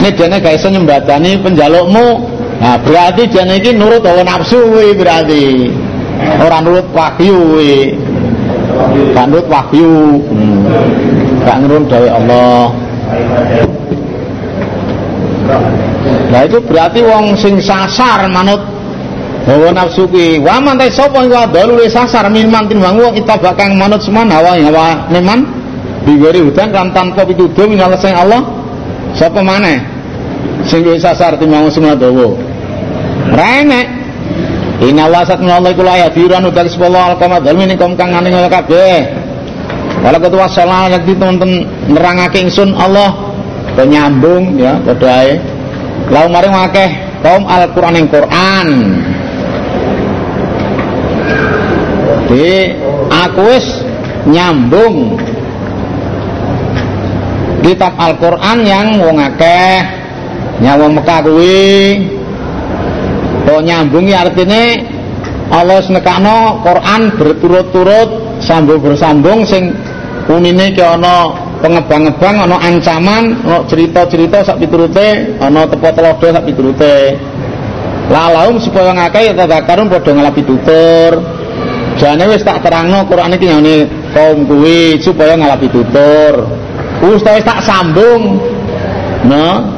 Ini 0.00 0.10
dene 0.16 0.36
gak 0.40 0.56
iso 0.56 0.72
nyembadani 0.72 1.36
penjalukmu. 1.44 2.35
Nah, 2.56 2.80
berarti 2.80 3.28
jane 3.28 3.60
iki 3.60 3.76
nurut 3.76 4.00
hawa 4.00 4.24
nafsu 4.24 4.56
kuwi 4.72 4.96
berarti. 4.96 5.68
Ora 6.40 6.58
nurut 6.64 6.88
wahyu 6.96 7.36
kuwi. 7.52 7.76
Nurut 9.12 9.46
wahyu. 9.48 10.20
Hmm. 10.24 10.64
Gak 11.44 11.56
nurut 11.62 11.84
dari 11.86 12.08
Allah. 12.08 12.72
Nah 16.26 16.40
itu 16.42 16.58
berarti 16.58 17.00
wong 17.06 17.38
sing 17.38 17.60
sasar 17.62 18.26
manut 18.28 18.58
hawa 19.46 19.70
nafsu 19.70 20.08
ki. 20.10 20.42
Wa 20.42 20.58
man 20.58 20.80
ta 20.80 20.90
sapa 20.90 21.22
iku 21.22 21.36
adalu 21.38 21.86
sasar 21.86 22.26
minman 22.32 22.66
timbang 22.66 22.98
wong 22.98 23.14
itabak 23.14 23.54
kang 23.54 23.78
manut 23.78 24.02
seman 24.02 24.26
hawa 24.26 24.58
hawa 24.58 25.06
neman 25.12 25.46
bigori 26.02 26.42
hudan 26.42 26.74
kan 26.74 26.90
tanpa 26.90 27.22
pituduh 27.22 27.68
minal 27.70 27.94
sing 28.00 28.16
Allah. 28.16 28.42
Sapa 29.14 29.40
maneh 29.40 29.80
sing 30.66 30.82
sasar 30.98 31.38
timbang 31.38 31.70
semua 31.70 31.94
dawa. 31.94 32.45
Rene. 33.36 33.82
Inna 34.80 35.08
Allah 35.08 35.22
sat 35.24 35.40
Allah 35.40 35.72
iku 35.72 35.84
ayat 35.84 36.12
diran 36.12 36.48
utak 36.48 36.68
sepuluh 36.68 37.00
al-qamad 37.00 37.44
dalmi 37.44 37.68
nikom 37.68 37.96
kang 37.96 38.12
ngono 38.12 38.48
kabeh. 38.48 39.08
Walau 40.04 40.20
ketua 40.20 40.46
salah 40.48 40.88
yang 40.92 41.04
teman-teman 41.04 41.64
nerangake 41.88 42.44
ingsun 42.44 42.72
Allah. 42.76 43.12
Penyambung 43.76 44.56
ya 44.56 44.80
padha 44.80 45.24
ae. 45.24 45.36
Lau 46.08 46.28
maring 46.32 46.54
akeh 46.54 46.90
kaum 47.20 47.44
Al-Qur'an 47.44 47.92
yang 47.92 48.08
Qur'an. 48.08 48.68
Di 52.26 52.72
aku 53.12 53.42
wis 53.52 53.66
nyambung 54.24 55.20
kitab 57.60 57.92
Al-Qur'an 58.00 58.64
yang 58.64 58.96
wong 59.00 59.20
akeh. 59.20 59.76
Nyawa 60.56 60.88
Mekah 60.88 61.20
kuwi 61.20 62.15
kok 63.46 63.60
nyambung 63.62 64.10
ya 64.10 64.26
artinya 64.26 64.74
Allah 65.46 65.78
senekano 65.78 66.58
Quran 66.66 67.14
berturut-turut 67.14 68.42
sambung 68.42 68.82
bersambung 68.82 69.46
sing 69.46 69.70
unine 70.26 70.74
ke 70.74 70.82
ana 70.82 71.30
pengebang-ebang 71.62 72.36
ana 72.42 72.58
ancaman 72.58 73.38
ana 73.46 73.62
cerita-cerita 73.70 74.42
sak 74.42 74.58
piturute 74.58 75.38
ana 75.38 75.62
tepo 75.70 75.88
telodo 75.94 76.26
sak 76.34 76.44
piturute 76.50 77.14
lalaum 78.10 78.58
supaya 78.58 78.90
ngakeh 78.90 79.38
tadakarun 79.38 79.86
padha 79.86 80.10
ngalapi 80.10 80.42
tutur 80.42 81.12
jane 82.02 82.24
wis 82.26 82.42
tak 82.42 82.66
terangno 82.66 83.06
Quran 83.06 83.38
iki 83.38 83.46
ngene 83.46 83.76
kaum 84.10 84.42
kuwi 84.50 84.98
supaya 84.98 85.38
ngalapi 85.38 85.70
tutur 85.70 86.66
Ustaz 87.04 87.44
tak 87.44 87.60
sambung. 87.60 88.40
No. 89.28 89.75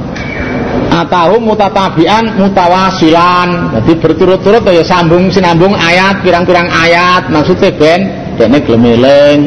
Atau 0.99 1.39
mutatabian 1.39 2.35
mutawasilan. 2.35 3.71
Jadi 3.79 3.93
berturut-turut 4.03 4.67
ya 4.67 4.83
sambung 4.83 5.31
sinambung 5.31 5.79
ayat 5.79 6.27
pirang-pirang 6.27 6.67
ayat 6.67 7.31
maksudnya 7.31 7.71
ben 7.71 8.01
dene 8.35 8.59
gelem 8.59 8.99
eling. 8.99 9.41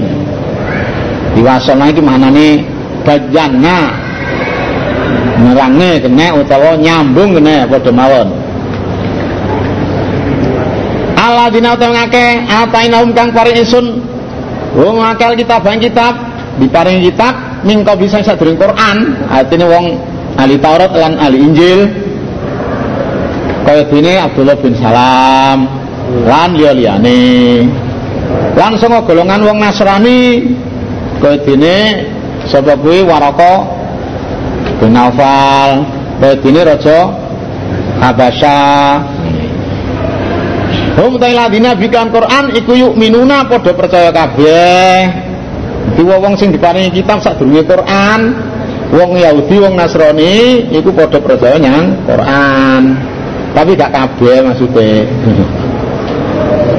Diwasana 1.35 1.91
iki 1.91 1.99
manane 1.99 2.63
bajanna 3.03 3.91
nerange 5.43 6.07
kene 6.07 6.27
utawa 6.39 6.79
nyambung 6.79 7.35
kene 7.35 7.67
padha 7.67 7.91
mawon. 7.91 8.27
Alladzina 11.19 11.75
utawa 11.75 11.91
ngake 11.99 12.25
atainahum 12.47 13.11
kang 13.11 13.35
paring 13.35 13.59
ingsun 13.59 13.99
wong 14.79 15.03
akal 15.03 15.35
kitab 15.35 15.67
bang 15.67 15.83
kitab 15.83 16.15
diparingi 16.63 17.11
kitab 17.11 17.33
mingko 17.67 17.93
bisa 17.99 18.23
sadurung 18.23 18.55
Quran 18.55 19.19
artinya 19.27 19.67
wong 19.67 20.10
ahli 20.41 20.57
Taurat 20.57 20.91
lan 20.97 21.21
ahli 21.21 21.37
Injil. 21.37 21.79
Kaya 23.61 23.85
dene 23.85 24.13
Abdullah 24.17 24.57
bin 24.57 24.73
Salam 24.73 25.69
lan 26.25 26.49
liya-liyane 26.57 27.21
lan 28.57 28.75
sanga 28.75 28.99
golongan 29.05 29.45
wong 29.47 29.57
Nasrani 29.61 30.49
kaya 31.23 31.37
dene 31.45 31.77
sapa 32.49 32.75
kuwi 32.75 33.05
Waraka 33.05 33.63
bin 34.81 34.97
Naufal 34.97 35.85
kaya 36.19 36.35
dene 36.41 36.61
raja 36.67 36.99
Habasya 38.01 38.59
Hum 40.91 41.15
tailadina 41.15 41.71
bikan 41.71 42.11
Quran 42.11 42.51
iku 42.51 42.75
yuk 42.75 42.93
minuna 42.99 43.47
podo 43.47 43.71
percaya 43.71 44.11
kabeh. 44.11 45.07
Iki 45.95 46.03
wong 46.03 46.35
sing 46.35 46.51
diparingi 46.51 46.91
kitab 46.91 47.23
sadurunge 47.23 47.63
Quran, 47.63 48.19
wong 48.91 49.17
Yahudi, 49.17 49.55
wong 49.63 49.73
Nasrani 49.79 50.67
iku 50.71 50.91
podo 50.91 51.17
percaya 51.23 51.57
nyang 51.57 52.05
Quran. 52.05 52.83
Tapi 53.51 53.75
gak 53.75 53.91
kabeh 53.91 54.37
maksudnya. 54.47 55.03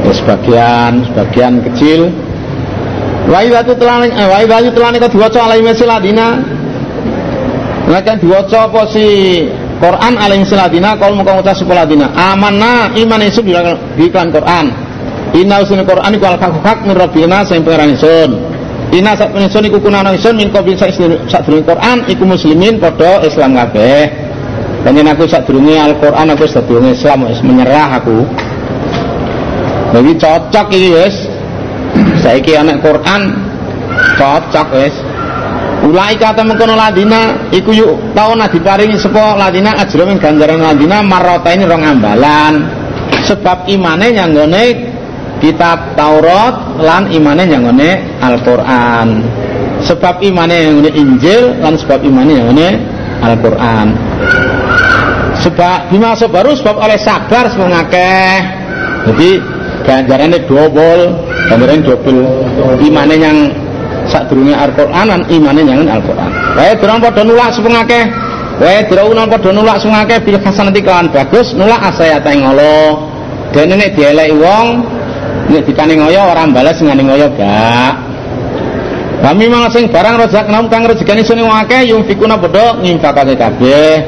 ya, 0.04 0.12
sebagian, 0.12 0.92
sebagian 1.09 1.54
kecil. 1.69 2.09
Wa 3.28 3.45
idza 3.45 3.61
tutlani 3.64 4.09
eh, 4.12 4.26
wa 4.28 4.37
idza 4.40 4.73
tutlani 4.73 4.97
ka 5.00 5.09
diwaca 5.09 5.40
alaihi 5.49 5.73
siladina. 5.76 6.28
Lakan 7.92 8.16
diwaca 8.21 8.71
apa 8.73 8.83
si 8.88 9.07
Quran 9.83 10.14
aling 10.14 10.47
siladina 10.47 10.95
kal 10.95 11.19
muka 11.19 11.35
ngucap 11.35 11.59
sekoladina 11.59 12.14
amanna 12.14 12.95
iman 12.95 13.21
isu 13.26 13.42
di 13.42 13.52
iklan 14.07 14.31
Quran 14.31 14.71
inna 15.35 15.59
usul 15.59 15.83
Quran 15.83 16.14
iku 16.14 16.26
al-haq 16.31 16.87
min 16.87 16.95
rabbina 16.95 17.42
sing 17.42 17.66
pangeran 17.66 17.90
isun 17.99 18.31
inna 18.92 19.16
sak 19.16 19.32
penison 19.32 19.64
iku 19.64 19.80
kunana 19.80 20.12
isun 20.12 20.37
min 20.37 20.52
qabli 20.52 20.76
sak 20.76 20.92
Quran 21.49 21.99
iku 22.06 22.22
muslimin 22.28 22.76
padha 22.76 23.25
Islam 23.25 23.56
kabeh 23.56 24.22
Panjen 24.82 25.06
aku 25.06 25.30
sak 25.30 25.46
durunge 25.46 25.78
Al-Quran 25.78 26.26
aku 26.34 26.42
sak 26.50 26.66
durunge 26.66 26.99
Islam 26.99 27.30
wis 27.30 27.38
menyerah 27.38 28.02
aku. 28.02 28.26
Jadi 29.94 30.11
cocok 30.18 30.66
iki 30.75 30.90
wis. 30.90 31.16
Saiki 32.18 32.58
anak 32.58 32.82
Quran 32.82 33.30
cocok 34.18 34.68
wis. 34.75 34.94
Ulai 35.87 36.18
kata 36.18 36.42
mengkono 36.42 36.75
ladina 36.75 37.50
iku 37.54 37.70
yuk 37.70 38.14
tau 38.14 38.34
nah 38.34 38.50
diparingi 38.50 38.99
sapa 38.99 39.38
ladina 39.38 39.75
ing 39.82 40.18
ganjaran 40.18 40.62
ladina 40.62 40.99
marota 40.99 41.54
ini 41.54 41.62
rong 41.62 41.82
ambalan. 41.87 42.54
Sebab 43.22 43.70
imane 43.70 44.18
nyanggone 44.18 44.64
kitab 45.42 45.99
Taurat 45.99 46.78
lan 46.78 47.11
imane 47.11 47.42
nyanggone 47.50 47.90
Al-Qur'an. 48.22 49.26
Sebab 49.82 50.22
imane 50.22 50.70
nyanggone 50.70 50.90
Injil 50.94 51.58
lan 51.58 51.75
sebab 51.75 52.06
imane 52.06 52.38
nyanggone 52.38 52.68
Al-Qur'an. 53.26 53.87
Sebab 55.42 55.90
bima 55.90 56.14
baru 56.14 56.54
sebab 56.54 56.78
oleh 56.78 56.94
sabar 57.02 57.50
semangakeh. 57.50 58.38
Jadi 59.11 59.42
ganjarannya 59.82 60.47
double, 60.47 61.02
ganjarannya 61.50 61.82
double. 61.82 62.23
Imane 62.78 63.14
yang 63.19 63.36
sadurunge 64.06 64.54
Al-Qur'an 64.54 65.10
lan 65.10 65.21
imane 65.26 65.67
nyang 65.67 65.90
Al-Qur'an. 65.90 66.30
Wae 66.54 66.78
durung 66.78 67.02
padha 67.02 67.23
nulak 67.26 67.50
sepengake. 67.50 68.00
Wae 68.62 68.86
durung 68.86 69.26
padha 69.26 69.50
nulak 69.50 69.76
sepengake 69.82 70.23
bil 70.23 70.38
hasanati 70.38 70.78
kelawan 70.78 71.10
bagus 71.10 71.50
nulak 71.58 71.82
asayata 71.90 72.30
ing 72.30 72.47
Allah. 72.47 73.10
Dene 73.52 73.75
nek 73.76 73.93
dieleki 73.99 74.32
wong 74.38 74.67
nek 75.52 75.69
dikane 75.69 75.95
ngoyo 76.00 76.21
ora 76.32 76.49
balas 76.49 76.80
ngene 76.80 77.02
ngoyo 77.04 77.28
gak. 77.36 77.95
Kami 79.23 79.45
mang 79.47 79.71
sing 79.71 79.86
barang 79.86 80.19
rezek 80.19 80.50
nam 80.50 80.67
kang 80.67 80.82
rezekane 80.82 81.23
sune 81.23 81.47
akeh 81.47 81.95
yung 81.95 82.02
fikuna 82.08 82.41
padha 82.41 82.80
nginfakake 82.80 83.38
kabeh. 83.38 84.02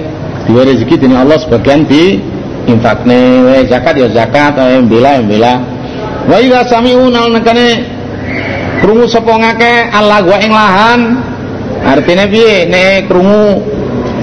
Dua 0.50 0.66
rezeki 0.66 1.06
dini 1.06 1.14
Allah 1.14 1.38
sebagian 1.38 1.86
di 1.86 2.18
infakne 2.66 3.46
wae 3.46 3.62
zakat 3.68 3.94
ya 4.00 4.08
zakat 4.10 4.58
wae 4.58 4.82
mbela 4.82 5.22
mbela. 5.22 5.54
Wa 6.26 6.40
idza 6.40 6.66
sami'u 6.66 7.12
nal 7.12 7.30
nekane 7.30 7.84
krungu 8.82 9.06
sapa 9.06 9.32
ngake 9.38 9.92
Allah 9.92 10.18
gua 10.24 10.38
ing 10.42 10.52
lahan 10.52 11.00
artinya 11.84 12.24
piye 12.26 12.66
nek 12.66 13.06
krungu 13.06 13.60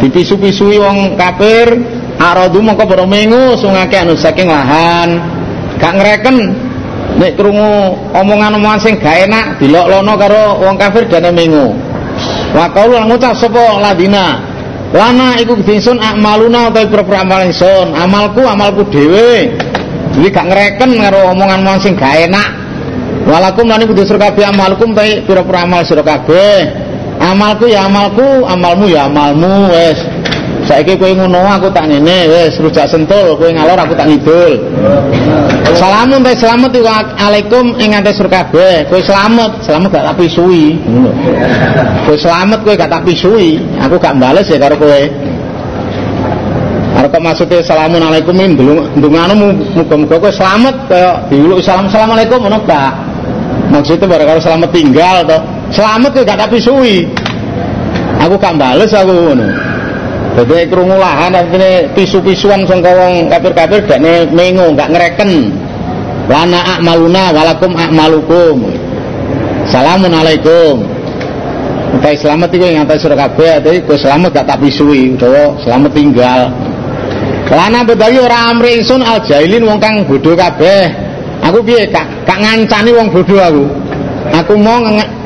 dipisu-pisui 0.01 0.81
wong 0.81 1.13
kafir 1.15 1.77
aradu 2.17 2.59
mongko 2.61 2.83
baru 2.89 3.05
mengu 3.05 3.57
sungake 3.57 4.01
anu 4.01 4.17
saking 4.17 4.49
lahan 4.49 5.21
gak 5.77 5.93
ngereken 5.97 6.37
nek 7.21 7.37
krungu 7.37 7.93
omongan-omongan 8.17 8.81
sing 8.81 8.97
gak 8.97 9.29
enak 9.29 9.61
dilok-lono 9.61 10.13
karo 10.17 10.57
wong 10.65 10.75
kafir 10.81 11.05
dene 11.05 11.29
mengu 11.29 11.77
wa 12.57 12.65
qaulu 12.73 12.97
ngucap 13.05 13.37
sapa 13.37 13.77
ladina? 13.77 14.49
Lana 14.91 15.39
iku 15.39 15.55
dingsun 15.63 16.03
amaluna 16.03 16.67
utawa 16.67 16.83
pira-pira 16.83 17.23
amal 17.23 17.47
ingsun 17.47 17.95
amalku 17.95 18.43
amalku 18.43 18.83
dhewe. 18.91 19.47
Jadi 20.11 20.27
gak 20.27 20.51
ngereken 20.51 20.99
karo 20.99 21.31
omongan-omongan 21.31 21.79
sing 21.79 21.95
gak 21.95 22.27
enak. 22.27 22.49
Walakum 23.23 23.71
lan 23.71 23.87
kudu 23.87 24.03
sira 24.03 24.19
kabeh 24.19 24.43
amalkum 24.51 24.91
ta 24.91 25.07
pira-pira 25.23 25.63
amal 25.63 25.87
sira 25.87 26.03
kabeh. 26.03 26.75
Amalku 27.23 27.71
ya 27.71 27.87
amalku, 27.87 28.43
amalmu 28.43 28.91
ya 28.91 29.07
amalmu 29.07 29.71
wis. 29.71 29.95
Saiki 30.71 30.95
kowe 30.95 31.11
ngono 31.11 31.43
aku 31.43 31.67
tak 31.75 31.83
ngene 31.91 32.31
wis 32.31 32.55
rujak 32.55 32.87
sentul, 32.87 33.35
kowe 33.35 33.51
ngalor 33.51 33.75
aku 33.75 33.91
tak 33.91 34.07
ngidul. 34.07 34.55
Salamun 35.75 36.23
ta 36.23 36.31
selamat 36.31 36.71
iku 36.71 36.87
alaikum 37.19 37.75
ing 37.75 37.91
ate 37.91 38.15
kabeh. 38.15 38.87
Kowe 38.87 39.03
selamat, 39.03 39.67
selamat 39.67 39.99
gak 39.99 40.15
pisui. 40.15 40.79
Kowe 42.07 42.15
selamat 42.15 42.63
kowe 42.63 42.71
gak 42.79 43.03
pisui, 43.03 43.59
aku 43.83 43.99
gak 43.99 44.15
bales 44.15 44.47
ya 44.47 44.55
karo 44.63 44.79
kowe. 44.79 45.01
Arep 46.95 47.19
maksudnya 47.19 47.59
salamun 47.67 47.99
alaikum 48.07 48.31
ndunganu 48.95 49.51
muga-muga 49.75 50.23
kowe 50.23 50.31
selamat 50.31 50.87
kaya 50.87 51.19
diuluk 51.27 51.59
salam 51.59 51.91
assalamualaikum 51.91 52.47
ngono 52.47 52.63
gak 52.63 52.95
maksudnya 53.75 54.07
barang 54.07 54.27
kalau 54.27 54.41
selamat 54.43 54.69
tinggal 54.71 55.17
toh 55.27 55.41
selamat 55.71 56.09
tuh 56.15 56.23
gak 56.23 56.39
tapi 56.39 56.57
suwi 56.59 57.07
aku 58.23 58.35
gak 58.39 58.55
bales 58.59 58.91
aku 58.91 59.11
ngono 59.11 59.70
jadi 60.31 60.67
krungu 60.71 60.95
lahan 60.95 61.35
artinya 61.35 61.91
pisu-pisuan 61.91 62.63
sangka 62.63 62.91
wong 62.95 63.27
kafir-kafir 63.27 63.83
gak 63.83 63.99
mengu 64.31 64.71
gak 64.75 64.89
ngereken 64.91 65.51
lana 66.31 66.59
akmaluna 66.77 67.35
walakum 67.35 67.71
akmalukum 67.75 68.57
salamun 69.67 70.11
alaikum 70.11 70.87
Utai 71.91 72.15
selamat 72.15 72.55
itu 72.55 72.71
yang 72.71 72.87
atas 72.87 73.03
surah 73.03 73.19
kabeh 73.19 73.59
Jadi 73.59 73.83
gue 73.83 73.97
selamat 73.99 74.31
gak 74.31 74.47
tak 74.47 74.63
pisui 74.63 75.11
selamat 75.59 75.91
tinggal 75.91 76.47
Lana 77.51 77.83
bedagi 77.83 78.15
orang 78.15 78.55
amri 78.55 78.79
insun 78.79 79.03
al 79.03 79.19
jailin 79.27 79.67
wong 79.67 79.75
kang 79.75 80.07
bodoh 80.07 80.31
kabeh 80.31 80.87
Aku 81.41 81.57
piye 81.65 81.89
kak 81.89 82.05
kak 82.21 82.37
ngancani 82.37 82.93
wong 82.93 83.09
bodoh 83.09 83.41
aku. 83.41 83.65
Aku 84.31 84.53
mau 84.61 84.77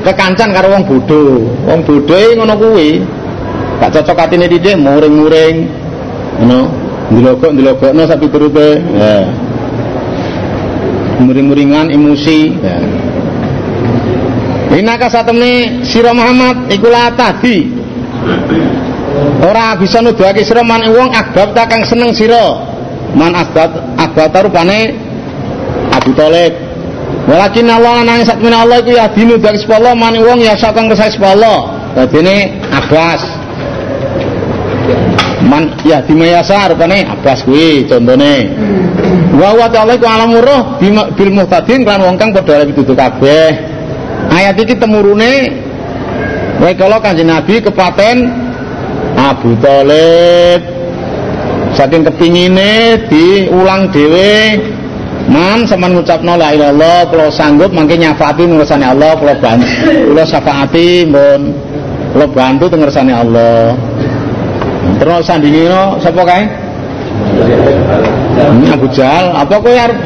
kekancan 0.01 0.55
karo 0.55 0.71
wong 0.71 0.83
bodoh. 0.87 1.43
Wong 1.67 1.79
bodoh 1.83 2.27
ngono 2.39 2.55
kuwi. 2.55 3.03
Gak 3.81 3.91
cocok 3.91 4.17
atine 4.23 4.47
didik 4.47 4.79
muring-muring. 4.79 5.67
Ngono, 6.41 6.59
ndelokok-ndelokokno 7.11 8.01
sapi 8.07 8.25
turute. 8.31 8.69
Ya. 8.95 9.27
Muring-muringan 11.19 11.91
emosi. 11.91 12.55
Ya. 12.59 12.77
Inaka 14.75 15.07
satemne 15.07 15.83
sira 15.88 16.11
Muhammad 16.11 16.67
iku 16.67 16.91
tadi. 17.15 17.71
Ora 19.39 19.79
bisa 19.79 20.03
nuduhake 20.03 20.43
sira 20.43 20.65
man 20.65 20.83
wong 20.91 21.15
agbab 21.15 21.55
ta 21.55 21.63
kang 21.69 21.88
seneng 21.88 22.11
sira. 22.11 22.59
Man 23.15 23.31
asbat 23.31 23.71
agbab 23.95 24.51
rupane 24.51 24.91
Abu 25.95 26.11
Talib 26.19 26.65
walakin 27.25 27.69
Allah 27.69 28.05
nangis 28.05 28.29
sak 28.29 28.38
Allah 28.41 28.77
itu 28.81 28.91
ya 28.93 29.09
dinu 29.09 29.39
dari 29.41 29.57
sepuluh 29.57 29.97
mani 29.97 30.21
wong 30.21 30.41
ya 30.41 30.53
sakang 30.53 30.89
sepuluh 30.93 31.71
jadi 31.97 32.17
ini 32.21 32.38
Abbas 32.69 33.21
man 35.45 35.74
ya 35.86 36.02
dimayasa 36.02 36.74
rupane 36.74 37.06
Abbas 37.06 37.45
kuwi 37.45 37.86
contone 37.86 38.50
wa 39.36 39.50
wa 39.54 39.67
ta'ala 39.67 40.00
ku 40.00 40.06
alam 40.08 40.32
roh 40.39 40.80
bil 41.15 41.32
muhtadin 41.32 41.84
kan 41.84 42.02
wong 42.02 42.15
kang 42.15 42.32
padha 42.32 42.63
itu 42.65 42.93
kabeh. 42.95 43.76
Ayat 44.26 44.58
iki 44.58 44.74
temurune 44.74 45.54
Wae 46.56 46.74
kalau 46.74 47.04
kanjeng 47.04 47.28
Nabi 47.28 47.60
kepaten 47.60 48.32
Abu 49.19 49.60
Thalib 49.60 50.60
saking 51.76 52.08
kepingine 52.08 53.04
diulang 53.12 53.91
dhewe 53.91 54.56
Man 55.26 55.65
sampean 55.65 55.98
ngucapno 55.98 56.38
la 56.38 56.54
ilaha 56.54 56.69
illallah 56.69 56.98
kula 57.10 57.26
sanggup 57.34 57.74
mangke 57.74 57.98
nyafati 57.98 58.45
ngersane 58.45 58.86
Allah 58.86 59.17
kula 59.17 59.34
bantu 59.41 59.65
kula 60.13 60.21
syafaati 60.21 61.10
mbon 61.10 61.41
kula 62.13 62.26
bantu 62.30 62.69
teng 62.69 62.86
ngersane 62.86 63.10
Allah 63.10 63.74
terus 64.99 65.23
sandingino 65.27 65.99
sapa 65.99 66.21
kae? 66.23 66.45
Abu 68.71 68.88
Jahal. 68.91 69.31
Apa 69.36 69.55
kowe 69.60 69.71
arep? 69.71 69.99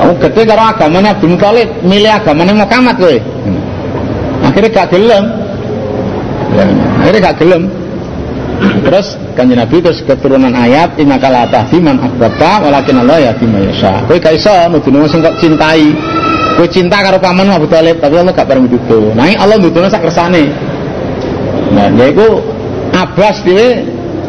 Kamu 0.00 0.14
gede 0.20 0.42
karo 0.44 0.62
agamanya 0.64 1.08
Abdul 1.16 1.36
Thalib 1.36 1.68
milih 1.84 2.12
agamanya 2.12 2.54
Muhammad 2.56 2.96
kowe. 3.00 3.16
Akhirnya 4.44 4.70
gak 4.72 4.88
gelem. 4.92 5.24
Akhirnya 7.00 7.20
gak 7.30 7.36
gelem. 7.40 7.62
Terus 8.60 9.16
kanjeng 9.32 9.56
Nabi 9.56 9.76
terus 9.80 10.04
keturunan 10.04 10.52
ayat 10.52 10.92
innaka 11.00 11.32
la 11.32 11.48
tahdi 11.48 11.80
man 11.80 11.96
ahbabta 11.96 12.60
walakin 12.60 13.00
Allah 13.00 13.32
yahdi 13.32 13.44
man 13.48 13.64
yasha. 13.64 14.04
Kowe 14.04 14.16
gak 14.20 14.36
iso 14.36 14.52
nuduh 14.68 15.08
sing 15.08 15.24
cintai. 15.40 15.96
Kowe 16.60 16.68
cinta 16.68 17.00
karo 17.00 17.16
paman 17.16 17.48
Abu 17.48 17.64
Thalib 17.68 18.00
tapi 18.04 18.20
Allah 18.20 18.36
gak 18.36 18.44
pareng 18.44 18.68
nuduh 18.68 19.16
nah 19.16 19.28
Allah 19.40 19.56
nuduhno 19.56 19.88
sak 19.88 20.04
kersane. 20.04 20.52
Nah 21.72 21.88
yaiku 21.96 22.42
Abbas 23.00 23.40
dhewe 23.44 23.84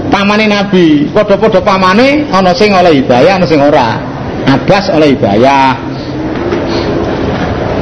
pamane 0.08 0.48
Nabi. 0.48 1.12
Padha-padha 1.12 1.60
pamane 1.60 2.28
ana 2.32 2.56
sing 2.56 2.72
oleh 2.72 3.04
hidayah 3.04 3.36
ana 3.36 3.46
sing 3.48 3.60
ora. 3.60 4.00
Abbas 4.48 4.88
oleh 4.96 5.12
hidayah. 5.16 5.76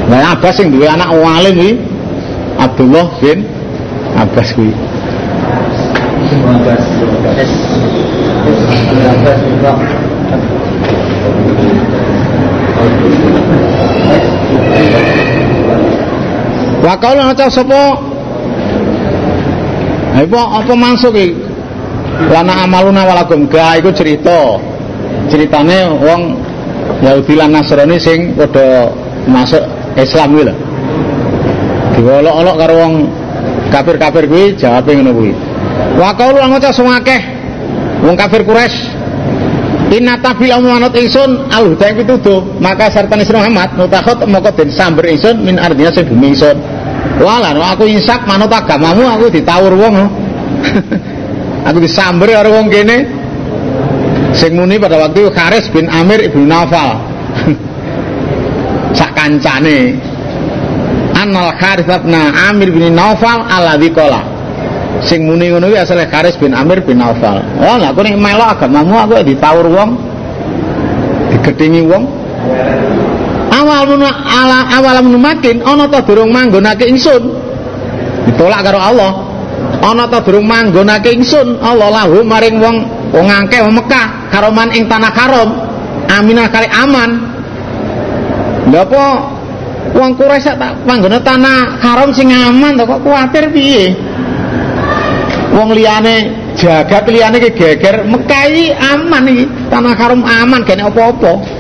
Nah 0.10 0.34
Abbas 0.34 0.58
sing 0.58 0.74
duwe 0.74 0.90
anak 0.90 1.14
walim 1.14 1.56
iki 1.58 1.72
Abdullah 2.58 3.08
bin 3.22 3.46
Abbas 4.18 4.50
kuwi. 4.58 4.74
Wa 16.80 16.96
kaula 16.98 17.30
maca 17.30 17.46
sapa? 17.52 18.09
Apa 20.20 20.42
apa 20.60 20.74
maksud 20.76 21.16
iki? 21.16 21.32
Lana 22.28 22.68
amaluna 22.68 23.08
walakum 23.08 23.48
ga 23.48 23.80
iku 23.80 23.96
cerita. 23.96 24.60
Ceritane 25.32 25.88
wong 25.88 26.36
Yahudi 27.00 27.40
lan 27.40 27.56
Nasrani 27.56 27.96
sing 27.96 28.36
padha 28.36 28.92
masuk 29.24 29.64
Islam 29.96 30.36
kuwi 30.36 30.44
lho. 30.52 30.56
Diolok-olok 31.96 32.56
karo 32.60 32.74
wong 32.84 32.94
kafir-kafir 33.72 34.24
kuwi 34.28 34.46
jawabe 34.60 34.92
ngono 35.00 35.12
kuwi. 35.16 35.32
Wa 35.96 36.12
qaulu 36.20 36.44
lan 36.44 36.52
maca 36.52 36.70
akeh 36.76 37.22
wong 38.04 38.16
kafir 38.20 38.44
Quraisy 38.44 39.00
Inna 39.90 40.22
tabil 40.22 40.54
amanat 40.54 40.94
ingsun 40.94 41.50
al 41.50 41.74
huda 41.74 41.90
pituduh 41.98 42.46
maka 42.62 42.94
serta 42.94 43.18
Isra 43.18 43.42
Muhammad 43.42 43.74
mutakhot 43.74 44.22
moko 44.30 44.54
den 44.54 44.70
samber 44.70 45.10
ingsun 45.10 45.42
min 45.42 45.58
ardinya 45.58 45.90
sing 45.90 46.06
bumi 46.06 46.38
ingsun 46.38 46.62
Walah 47.20 47.76
aku 47.76 47.84
insap 47.84 48.24
manut 48.24 48.48
agamamu 48.48 49.04
aku 49.12 49.28
ditawur 49.28 49.76
wong 49.76 49.96
aku 51.68 51.78
disamber 51.84 52.32
karo 52.32 52.56
wong 52.56 52.72
kene 52.72 53.04
sing 54.32 54.56
muni 54.56 54.80
pada 54.80 54.96
waktu 54.96 55.28
itu 55.28 55.32
bin 55.76 55.92
Amir 55.92 56.24
ibnu 56.24 56.48
Nawfal 56.48 56.96
sak 58.98 59.12
kancane 59.20 60.00
Anal 61.12 61.52
Haris 61.60 61.84
bin 61.84 62.16
Amir 62.16 62.72
bin 62.72 62.96
Nawfal 62.96 63.44
alladzi 63.52 63.92
qala 63.92 64.24
sing 65.04 65.28
muni 65.28 65.52
ngono 65.52 65.72
kuwi 65.72 65.80
asale 65.80 66.08
Haris 66.08 66.36
bin 66.40 66.52
Amir 66.56 66.84
bin 66.84 67.00
Nawfal. 67.00 67.40
Lah 67.60 67.80
aku 67.92 68.04
nek 68.04 68.16
melo 68.20 68.44
agamamu 68.44 68.96
aku 69.00 69.14
ditawur 69.24 69.68
wong. 69.68 69.90
Digedhingi 71.32 71.82
wong. 71.88 72.04
Awal 73.80 73.96
mun 73.96 74.04
ala 74.12 74.60
awal 74.76 75.00
mun 75.08 75.16
makin 75.24 75.64
ana 75.64 75.88
ta 75.88 76.04
durung 76.04 76.36
manggonake 76.36 76.84
ingsun. 76.84 77.32
Ditolak 78.28 78.60
karo 78.68 78.76
Allah. 78.76 79.12
Ana 79.80 80.04
ta 80.12 80.20
durung 80.20 80.44
manggonake 80.44 81.16
ingsun 81.16 81.64
Allah 81.64 81.88
lahu 81.88 82.20
maring 82.28 82.60
wong 82.60 82.76
wong 83.16 83.26
ngangke 83.32 83.64
wong 83.64 83.80
Mekah 83.80 84.28
karoman 84.36 84.76
ing 84.76 84.92
tanah 84.92 85.16
karom. 85.16 85.50
Aminah 86.12 86.52
kali 86.52 86.68
aman. 86.68 87.10
Lha 88.68 88.84
apa 88.84 89.06
wong 89.96 90.12
Quraisy 90.20 90.60
tak 90.60 90.84
manggone 90.84 91.24
tanah 91.24 91.80
haram 91.80 92.12
sing 92.12 92.36
aman 92.36 92.76
to 92.76 92.84
kok 92.84 93.00
kuwatir 93.00 93.48
piye? 93.48 93.96
wong 95.56 95.74
liyane 95.74 96.36
jagat 96.60 97.10
liyane 97.10 97.42
ke 97.42 97.50
geger 97.58 98.06
Mekah 98.06 98.44
aman 98.92 99.24
iki 99.26 99.46
tanah 99.72 99.96
haram 99.98 100.22
aman 100.22 100.62
kene 100.62 100.86
apa-apa 100.86 101.59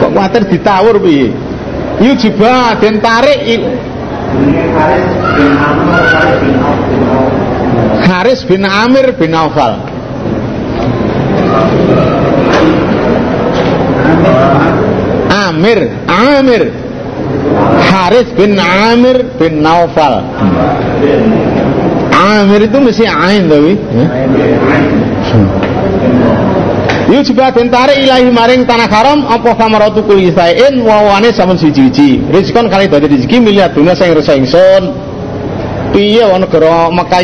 kok 0.00 0.10
kuwatir 0.12 0.42
ditawur 0.50 0.96
piye? 1.02 1.30
Jiba 1.96 2.76
den 2.80 3.00
tarik 3.00 3.40
Haris 8.04 8.44
bin 8.44 8.62
Amir 8.64 9.16
bin 9.16 9.32
Aufal 9.32 9.80
Amir 15.30 15.88
Amir. 16.04 16.62
Haris 17.80 18.28
bin 18.36 18.58
Amir 18.60 19.24
bin 19.40 19.64
Naufal 19.64 20.20
Amir 22.12 22.60
itu 22.68 22.78
mesti 22.80 23.04
ain 23.08 23.48
tapi. 23.48 23.72
Yuk 27.06 27.22
coba 27.30 27.54
tarik 27.54 28.02
ilahi 28.02 28.34
maring 28.34 28.66
tanah 28.66 28.90
haram 28.90 29.30
apa 29.30 29.54
samaratu 29.54 30.02
kuli 30.02 30.34
sain 30.34 30.82
samun 31.38 31.54
siji-siji. 31.54 32.18
Rizkon 32.34 32.66
kali 32.66 32.90
dadi 32.90 33.06
rezeki 33.06 33.38
miliar 33.38 33.70
dunia 33.70 33.94
sing 33.94 34.10
rasa 34.10 34.34
ingsun. 34.34 34.90
Piye 35.94 36.26
wong 36.26 36.42
negara 36.42 36.90
Mekah 36.90 37.22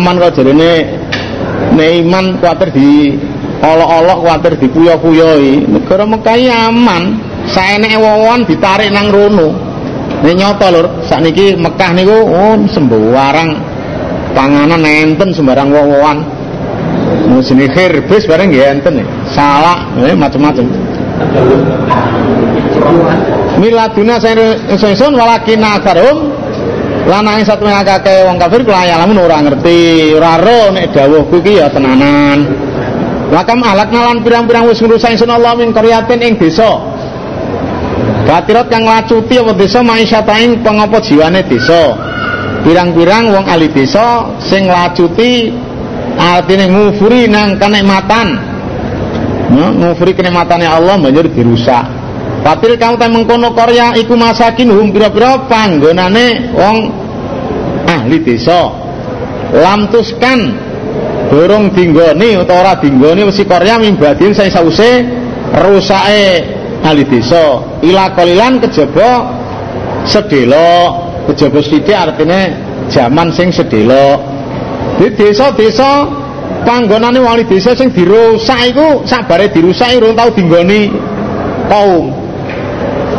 aman 0.00 0.16
kok 0.16 0.32
jarene 0.40 0.72
ne 1.76 1.86
iman 2.00 2.40
kuwatir 2.40 2.72
di 2.72 3.20
olok-olok 3.60 4.18
kuwatir 4.24 4.52
dipuyo-puyoi. 4.64 5.76
Negara 5.76 6.08
Mekah 6.08 6.72
aman. 6.72 7.20
Saeneke 7.52 8.00
wewon 8.00 8.48
ditarik 8.48 8.88
nang 8.88 9.12
rono. 9.12 9.52
Nek 10.24 10.34
nyoto 10.40 10.66
lur, 10.72 10.86
sakniki 11.04 11.52
Mekah 11.52 11.92
niku 11.92 12.16
oh 12.16 12.56
sembarang 12.64 13.60
panganan 14.32 14.80
enten 14.88 15.36
sembarang 15.36 15.68
wong-wongan 15.68 16.37
sini 17.44 17.68
herbis 17.68 18.24
bareng 18.24 18.48
nggih 18.48 18.64
enten 18.78 19.04
salah 19.32 19.84
eh, 20.00 20.16
macam-macam 20.16 20.64
miladuna 23.58 24.16
ingsun 24.70 25.12
walakin 25.12 25.60
akarum 25.60 26.38
lanang 27.08 27.40
satu 27.40 27.64
akake 27.64 28.28
wong 28.28 28.36
kafir 28.36 28.60
kula 28.62 28.84
lamun 28.84 29.18
ora 29.24 29.40
ngerti. 29.40 30.12
Ora 30.12 30.36
ro 30.36 30.68
nek 30.70 30.92
dawuhku 30.92 31.40
iki 31.40 31.56
ya 31.56 31.72
tenanan. 31.72 32.44
Wakam 33.32 33.60
alak 33.60 33.92
nalan 33.92 34.24
pirang-pirang 34.24 34.68
wis 34.68 34.80
ngrusak 34.80 35.16
ingsun 35.16 35.32
Allah 35.32 35.56
min 35.56 35.72
qaryatin 35.72 36.20
ing 36.20 36.36
desa. 36.36 36.80
Batirat 38.28 38.68
kang 38.68 38.84
lacuti 38.84 39.40
apa 39.40 39.56
desa 39.56 39.80
maisyatain 39.80 40.60
pengopo 40.60 41.00
jiwane 41.00 41.40
desa. 41.48 41.96
Pirang-pirang 42.64 43.32
wong 43.32 43.44
ahli 43.48 43.72
desa 43.72 44.28
sing 44.44 44.68
lacuti 44.68 45.48
artine 46.18 46.66
ngufuri 46.66 47.30
nang 47.30 47.54
kenikmatan. 47.56 48.28
No, 49.48 49.72
ngufuri 49.72 50.12
kenikmatane 50.12 50.66
Allah 50.66 50.98
banjur 50.98 51.30
dirusak. 51.30 51.86
Fatil 52.42 52.78
kamu 52.78 52.94
tak 53.00 53.10
mengkono 53.10 53.50
Korea 53.54 53.96
iku 53.98 54.14
masakin 54.14 54.70
hum 54.70 54.94
pira-pira 54.94 55.48
panggonane 55.48 56.54
wong 56.54 56.76
ahli 57.88 58.18
desa. 58.22 58.68
Lam 59.48 59.88
tuskan 59.88 60.52
dorong 61.32 61.72
dinggoni 61.72 62.36
utawa 62.36 62.60
ora 62.60 62.74
dinggoni 62.76 63.24
mesti 63.24 63.48
Korea 63.48 63.80
mimbadin 63.80 64.36
saya 64.36 64.52
sause 64.52 65.02
rusake 65.56 66.44
ahli 66.84 67.02
desa. 67.08 67.64
Ila 67.80 68.12
kolilan 68.12 68.60
kejaba 68.60 69.10
sedelo 70.04 70.68
kejaba 71.32 71.58
sithik 71.64 71.96
artine 71.96 72.40
jaman 72.92 73.32
sing 73.32 73.48
sedelok 73.48 74.27
di 74.98 75.06
desa-desa 75.14 76.10
panggonane 76.66 77.22
wali 77.22 77.46
desa 77.46 77.72
sing 77.78 77.94
dirusak 77.94 78.74
iku 78.74 79.06
sabare 79.06 79.46
dirusak 79.54 79.94
urung 79.94 80.18
tau 80.18 80.28
dinggoni 80.34 80.90
kaum. 81.70 82.10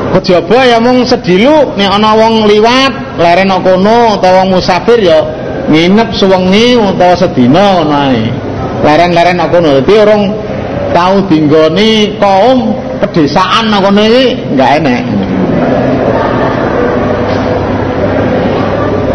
Kejaba 0.10 0.66
ya 0.66 0.78
mung 0.82 1.06
sedilu 1.06 1.78
nek 1.78 1.90
ana 1.96 2.18
wong 2.18 2.50
liwat 2.50 3.22
leren 3.22 3.54
kono 3.62 4.18
utawa 4.18 4.44
wong 4.44 4.58
musafir 4.58 5.00
ya 5.00 5.22
nginep 5.70 6.10
suwengi 6.18 6.76
utawa 6.76 7.14
sedina 7.16 7.80
ngono 7.80 7.96
ae. 8.10 8.26
Leren-leren 8.84 9.40
kono. 9.54 9.70
Dadi 9.80 9.94
urung 9.96 10.24
tau 10.92 11.22
dinggoni 11.30 12.18
kaum 12.18 12.74
pedesaan 13.00 13.70
kono 13.70 14.02
iki 14.04 14.26
enggak 14.52 14.72
enek 14.82 15.02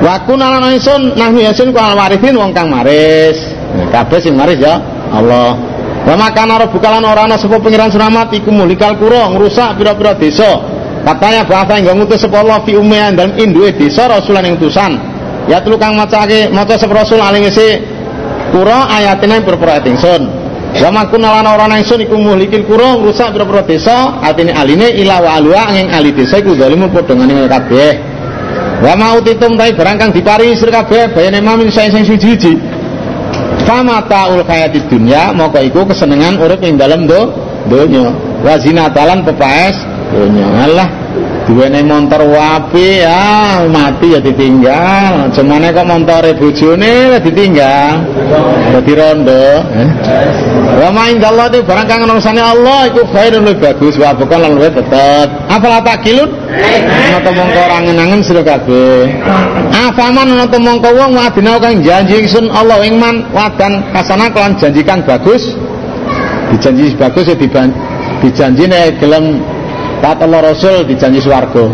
Wa 0.04 0.20
kunal 0.28 0.60
ingsun 0.68 1.16
nahnu 1.16 1.40
yasin 1.40 1.72
ku 1.72 1.80
alwarithin 1.80 2.36
wong 2.36 2.52
kang 2.52 2.68
maris. 2.68 3.40
Kabeh 3.88 4.20
sing 4.20 4.36
maris 4.36 4.60
ya 4.60 4.76
Allah. 5.08 5.56
Wa 6.04 6.12
makana 6.20 6.60
rabbuka 6.60 6.92
lan 6.92 7.08
ora 7.08 7.24
ana 7.24 7.40
sapa 7.40 7.56
pangeran 7.56 7.88
suramat 7.88 8.28
iku 8.36 8.52
mulikal 8.52 9.00
kura 9.00 9.32
ngrusak 9.32 9.80
pira-pira 9.80 10.12
desa. 10.12 10.60
Katanya 11.08 11.48
bahasa 11.48 11.80
yang 11.80 11.96
ngutus 11.96 12.20
sapa 12.20 12.44
Allah 12.44 12.60
fi 12.68 12.76
ummiyan 12.76 13.16
dalam 13.16 13.32
induke 13.40 13.72
desa 13.80 14.04
rasulan 14.04 14.44
yang 14.44 14.60
utusan. 14.60 14.92
Ya 15.48 15.64
telu 15.64 15.80
kang 15.80 15.96
macake 15.96 16.52
maca 16.52 16.76
sapa 16.76 16.92
rasul 17.00 17.24
aling 17.24 17.48
isi 17.48 17.80
kura 18.52 18.84
ayatine 18.92 19.40
pira-pira 19.40 19.80
ingsun. 19.88 20.28
Wa 20.84 20.92
makuna 20.92 21.40
lan 21.40 21.48
ora 21.48 21.80
iku 21.80 22.16
mulikil 22.20 22.68
kura 22.68 22.92
ngrusak 23.00 23.32
pira-pira 23.32 23.64
desa 23.64 24.20
atine 24.20 24.52
aline 24.52 25.00
ila 25.00 25.24
wa 25.24 25.30
alwa 25.40 25.72
ing 25.72 25.88
ali 25.88 26.12
desa 26.12 26.44
iku 26.44 26.52
zalimun 26.52 26.92
padha 26.92 27.16
ngene 27.16 27.48
kabeh. 27.48 28.13
Wa 28.84 28.92
mau 28.92 29.16
titum 29.24 29.56
tai 29.56 29.72
barang 29.72 29.96
kang 29.96 30.12
dipari 30.12 30.52
sir 30.52 30.68
kabeh 30.68 31.16
bayane 31.16 31.40
mamin 31.40 31.72
sing 31.72 31.88
sing 31.88 32.04
suci 32.04 32.52
famataul 33.64 34.44
hayati 34.44 34.84
dunya 34.92 35.32
maka 35.32 35.64
iku 35.64 35.88
kesenengan 35.88 36.36
urip 36.36 36.60
ing 36.60 36.76
dalam 36.76 37.08
do 37.08 37.32
donya. 37.72 38.12
Wa 38.44 38.60
zinatalan 38.60 39.24
pepaes 39.24 39.80
donya. 40.12 40.68
Allah 40.68 41.03
duwene 41.46 41.80
montor 41.84 42.24
wapi? 42.24 43.04
Ya 43.04 43.64
mati 43.68 44.16
ya 44.16 44.20
ditinggal. 44.20 45.28
Cemane 45.32 45.70
kok 45.70 45.86
montore 45.86 46.32
bojone 46.36 47.20
ditinggal. 47.20 48.00
Dadi 48.72 48.92
rondo. 48.96 49.44
Eh? 49.76 49.88
wa 50.74 50.90
ma 50.90 51.06
indallah 51.06 51.46
itu 51.48 51.62
barang 51.62 51.86
kang 51.86 52.02
nursane 52.02 52.42
Allah 52.42 52.90
iku 52.90 53.06
khairun 53.12 53.46
lebih 53.46 53.62
bagus. 53.62 53.94
Wa 54.00 54.16
bukan 54.16 54.38
lan 54.42 54.52
luwih 54.58 54.72
tetep. 54.72 55.28
Afala 55.46 55.78
takilun 55.84 56.30
ana 56.50 57.18
to 57.22 57.30
mongko 57.30 57.60
ora 57.60 57.78
ngenangen 57.84 58.20
sira 58.24 58.42
kabeh. 58.42 59.06
Afaman 59.70 60.34
ana 60.34 60.46
to 60.48 60.58
mongko 60.58 60.88
wong 60.96 61.12
wadina 61.14 61.60
kang 61.60 61.78
janji 61.84 62.24
ingsun 62.24 62.50
Allah 62.50 62.82
ing 62.82 62.98
man 62.98 63.22
wadan 63.30 63.84
kasana 63.92 64.32
kelan 64.32 64.56
janji 64.58 64.82
kang 64.82 65.04
bagus? 65.04 65.54
Dijanji 66.52 66.92
bagus 66.94 67.24
ya 67.28 67.36
dijanji 68.22 68.64
nek 68.68 69.00
gelem 69.00 69.42
Allah 70.04 70.52
Rasul 70.52 70.84
dijanji 70.84 71.24
swarga. 71.24 71.64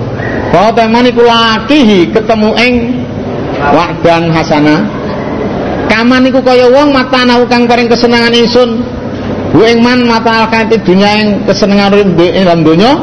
Bahwa 0.55 0.71
teman 0.75 1.07
iku 1.11 1.27
lakihi 1.27 2.15
ketemu 2.15 2.51
ing 2.59 2.75
wa'dan 3.75 4.31
hasana. 4.31 4.87
Kaman 5.91 6.31
iku 6.31 6.39
kaya 6.39 6.71
wong 6.71 6.95
mata 6.95 7.27
nau 7.27 7.43
kang 7.51 7.67
paring 7.67 7.91
kesenangan 7.91 8.31
ingsun. 8.31 8.83
Bu 9.51 9.67
ing 9.67 9.83
man 9.83 10.07
mata 10.07 10.47
alkati 10.47 10.79
dunya 10.87 11.11
ing 11.19 11.29
kesenangan 11.43 11.91
ing 11.99 12.15
dalam 12.47 12.63
dunya. 12.63 12.95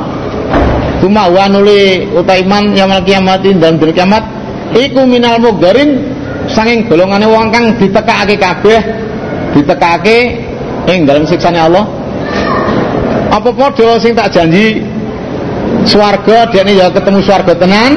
Tuma 1.04 1.28
wa 1.28 1.46
nuli 1.52 2.08
utai 2.16 2.48
man 2.48 2.74
yaumil 2.74 3.04
kiamati 3.06 3.54
dan 3.60 3.78
dina 3.78 3.94
kiamat 3.94 4.24
iku 4.74 5.06
minal 5.06 5.38
mugarin 5.38 6.02
saking 6.50 6.90
golongane 6.90 7.30
wong 7.30 7.54
kang 7.54 7.76
ditekakake 7.78 8.40
kabeh 8.40 8.82
ditekakake 9.54 10.42
ing 10.90 11.04
dalam 11.06 11.28
siksane 11.28 11.60
Allah. 11.60 11.86
Apa 13.28 13.52
padha 13.52 14.00
sing 14.00 14.16
tak 14.16 14.32
janji 14.34 14.82
swarga 15.88 16.52
dene 16.52 16.76
ya 16.76 16.92
ketemu 16.92 17.20
swarga 17.24 17.56
tenan 17.56 17.92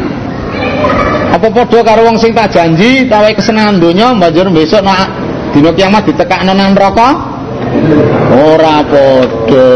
apa 1.31 1.46
padha 1.50 1.81
karo 1.83 2.07
wong 2.07 2.16
sing 2.18 2.35
tak 2.35 2.55
janji 2.55 3.07
tawe 3.07 3.31
kesenangan 3.35 3.79
donya 3.79 4.14
banjur 4.14 4.50
besok 4.50 4.83
nak 4.83 5.11
dina 5.50 5.70
kiamat 5.74 6.07
ditekakno 6.07 6.55
nang 6.55 6.74
neraka 6.74 7.09
ora 8.35 8.76
padha 8.87 9.68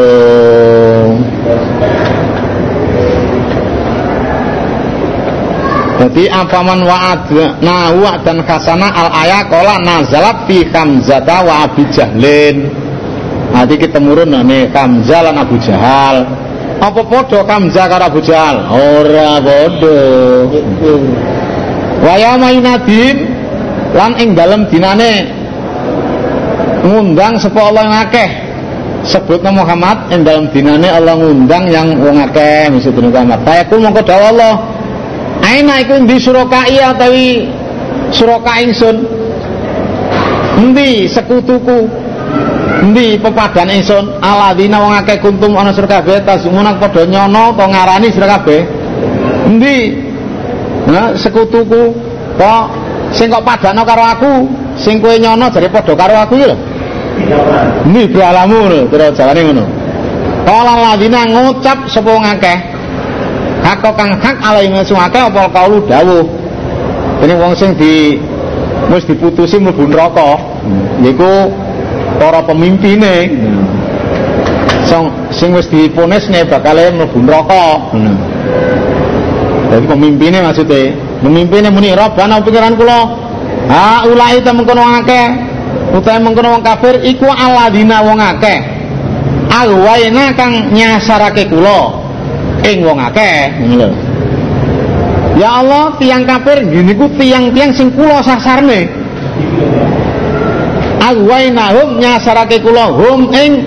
Jadi 5.94 6.28
apaman 6.28 6.84
wa'ad 6.84 7.32
na 7.64 7.88
dan 8.20 8.44
kasana 8.44 8.92
al 8.92 9.08
ayat 9.24 9.48
kola 9.48 9.80
nazalat 9.80 10.44
fi 10.44 10.60
Hamzata 10.68 11.40
wa. 11.40 11.64
Nanti 13.54 13.74
kita 13.80 14.02
murun 14.04 14.36
nih 14.44 14.68
Hamzah 14.68 15.32
Abu 15.32 15.56
Jahal. 15.64 16.28
Apa 16.84 17.00
padha 17.08 17.40
Kamza 17.48 17.88
karo 17.88 18.04
Abu 18.12 18.20
Jahal? 18.20 18.68
Ora 18.68 19.40
padha. 19.40 19.96
Wa 22.04 22.14
yauma 22.20 22.52
yunadin 22.52 23.24
lan 23.96 24.12
ing 24.20 24.36
dalem 24.36 24.68
dinane 24.68 25.32
ngundang 26.84 27.40
sapa 27.40 27.56
Allah 27.72 27.82
yang 27.88 27.96
akeh. 28.04 28.30
Sebutna 29.04 29.48
Muhammad 29.48 30.12
ing 30.12 30.28
dalem 30.28 30.52
dinane 30.52 30.92
Allah 30.92 31.16
ngundang 31.16 31.72
yang 31.72 31.96
wong 32.04 32.20
akeh 32.20 32.68
misudune 32.68 33.08
Muhammad. 33.08 33.40
Fayakul 33.48 33.80
mongko 33.80 34.04
dawuh 34.04 34.28
Allah. 34.36 34.54
Aina 35.40 35.80
iku 35.80 36.04
di 36.04 36.20
surakai 36.20 36.84
utawi 36.84 37.48
suraka 38.12 38.60
ingsun. 38.60 38.96
Endi 40.60 41.08
sekutuku? 41.08 42.03
Endi 42.82 43.14
pepadan 43.20 43.70
ingsun 43.70 44.18
aladina 44.18 44.82
wong 44.82 44.94
akeh 44.98 45.22
kuntum 45.22 45.54
ana 45.54 45.70
sira 45.70 45.86
kabeh 46.00 46.24
tasumuna 46.26 46.74
padha 46.80 47.06
nyono 47.06 47.54
to 47.54 47.64
ngarani 47.70 48.08
sira 48.10 48.26
kabeh. 48.38 48.60
Endi? 49.46 49.94
Nah, 50.90 51.14
sekutuku 51.14 51.94
kok 52.34 52.64
sing 53.14 53.30
kok 53.30 53.44
padano 53.46 53.86
karo 53.86 54.04
aku, 54.04 54.32
sing 54.80 54.98
kowe 54.98 55.14
nyono 55.14 55.46
jare 55.54 55.68
padha 55.70 55.94
karo 55.94 56.14
aku 56.18 56.34
ya 56.40 56.46
lho. 56.50 56.56
Endi 57.86 58.02
lho, 58.10 58.84
kira 58.90 59.14
jawane 59.14 59.40
ngono. 59.44 59.64
Kala 60.44 60.74
ladina 60.76 61.24
ngucap 61.24 61.78
sapa 61.88 62.12
akeh. 62.36 62.58
Hak 63.64 63.80
kang 63.96 64.12
hak 64.20 64.36
alai 64.44 64.68
ngesu 64.68 64.92
akeh 64.92 65.24
apa 65.24 65.48
kaulu 65.48 65.80
dawuh. 65.88 66.26
Dene 67.22 67.34
wong 67.40 67.56
sing 67.56 67.72
di 67.80 68.20
wis 68.92 69.08
diputusi 69.08 69.56
mlebu 69.56 69.88
neraka, 69.88 70.36
yaiku 71.00 71.48
para 72.18 72.40
pemimpine 72.46 73.30
sing 74.86 75.02
sing 75.34 75.50
wis 75.56 75.66
diponesne 75.70 76.46
bakal 76.46 76.76
mlebu 76.76 77.18
neraka. 77.24 77.90
Jadi 79.74 79.84
pemimpinnya 79.90 80.40
maksudnya 80.44 80.94
pemimpinnya 81.24 81.70
muni 81.72 81.90
Rabbana 81.96 82.38
pikiran 82.44 82.78
kula. 82.78 83.00
Ha 83.64 84.06
ulai 84.06 84.38
ta 84.44 84.52
mengkono 84.54 84.84
akeh. 85.02 85.26
Utawa 85.94 86.18
mengkono 86.20 86.58
wong 86.58 86.62
kafir 86.62 87.00
iku 87.02 87.26
aladina 87.26 88.04
wong 88.04 88.18
akeh. 88.20 88.58
Alwaina 89.50 90.34
kang 90.38 90.70
nyasarake 90.70 91.50
kula. 91.50 92.02
Ing 92.62 92.84
wong 92.86 92.98
akeh. 93.02 93.50
Ya 95.34 95.50
Allah, 95.50 95.98
tiang 95.98 96.22
kafir 96.22 96.62
gini 96.70 96.94
ku 96.94 97.10
tiang-tiang 97.18 97.74
sing 97.74 97.90
kula 97.90 98.22
sasarne 98.22 99.03
agwainahum 101.24 101.96
nyasarake 101.96 102.60
kula 102.60 102.92
hum 102.92 103.32
ing 103.32 103.64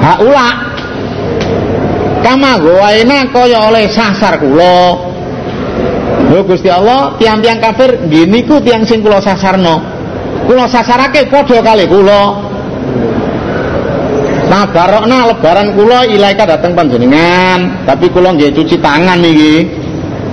haula. 0.00 0.48
Kama 2.24 2.58
gwaina 2.58 3.28
kaya 3.30 3.68
oleh 3.68 3.84
sasar 3.92 4.40
kula. 4.40 4.96
Lho 6.32 6.40
Gusti 6.44 6.72
Allah 6.72 7.14
tiang-tiang 7.20 7.60
kafir 7.60 8.08
gini 8.08 8.42
ku 8.48 8.58
tiang 8.64 8.88
sing 8.88 9.04
kula 9.04 9.20
sasarno. 9.20 9.84
Kula 10.48 10.64
sasarake 10.64 11.28
padha 11.28 11.60
kali 11.60 11.84
kula. 11.84 12.48
Nah 14.48 14.64
barokna 14.72 15.28
lebaran 15.28 15.76
kula 15.76 16.08
ilaika 16.08 16.48
dateng 16.48 16.72
panjenengan. 16.72 17.84
Tapi 17.84 18.08
kula 18.08 18.32
nggih 18.32 18.56
cuci 18.56 18.80
tangan 18.80 19.20
niki 19.20 19.68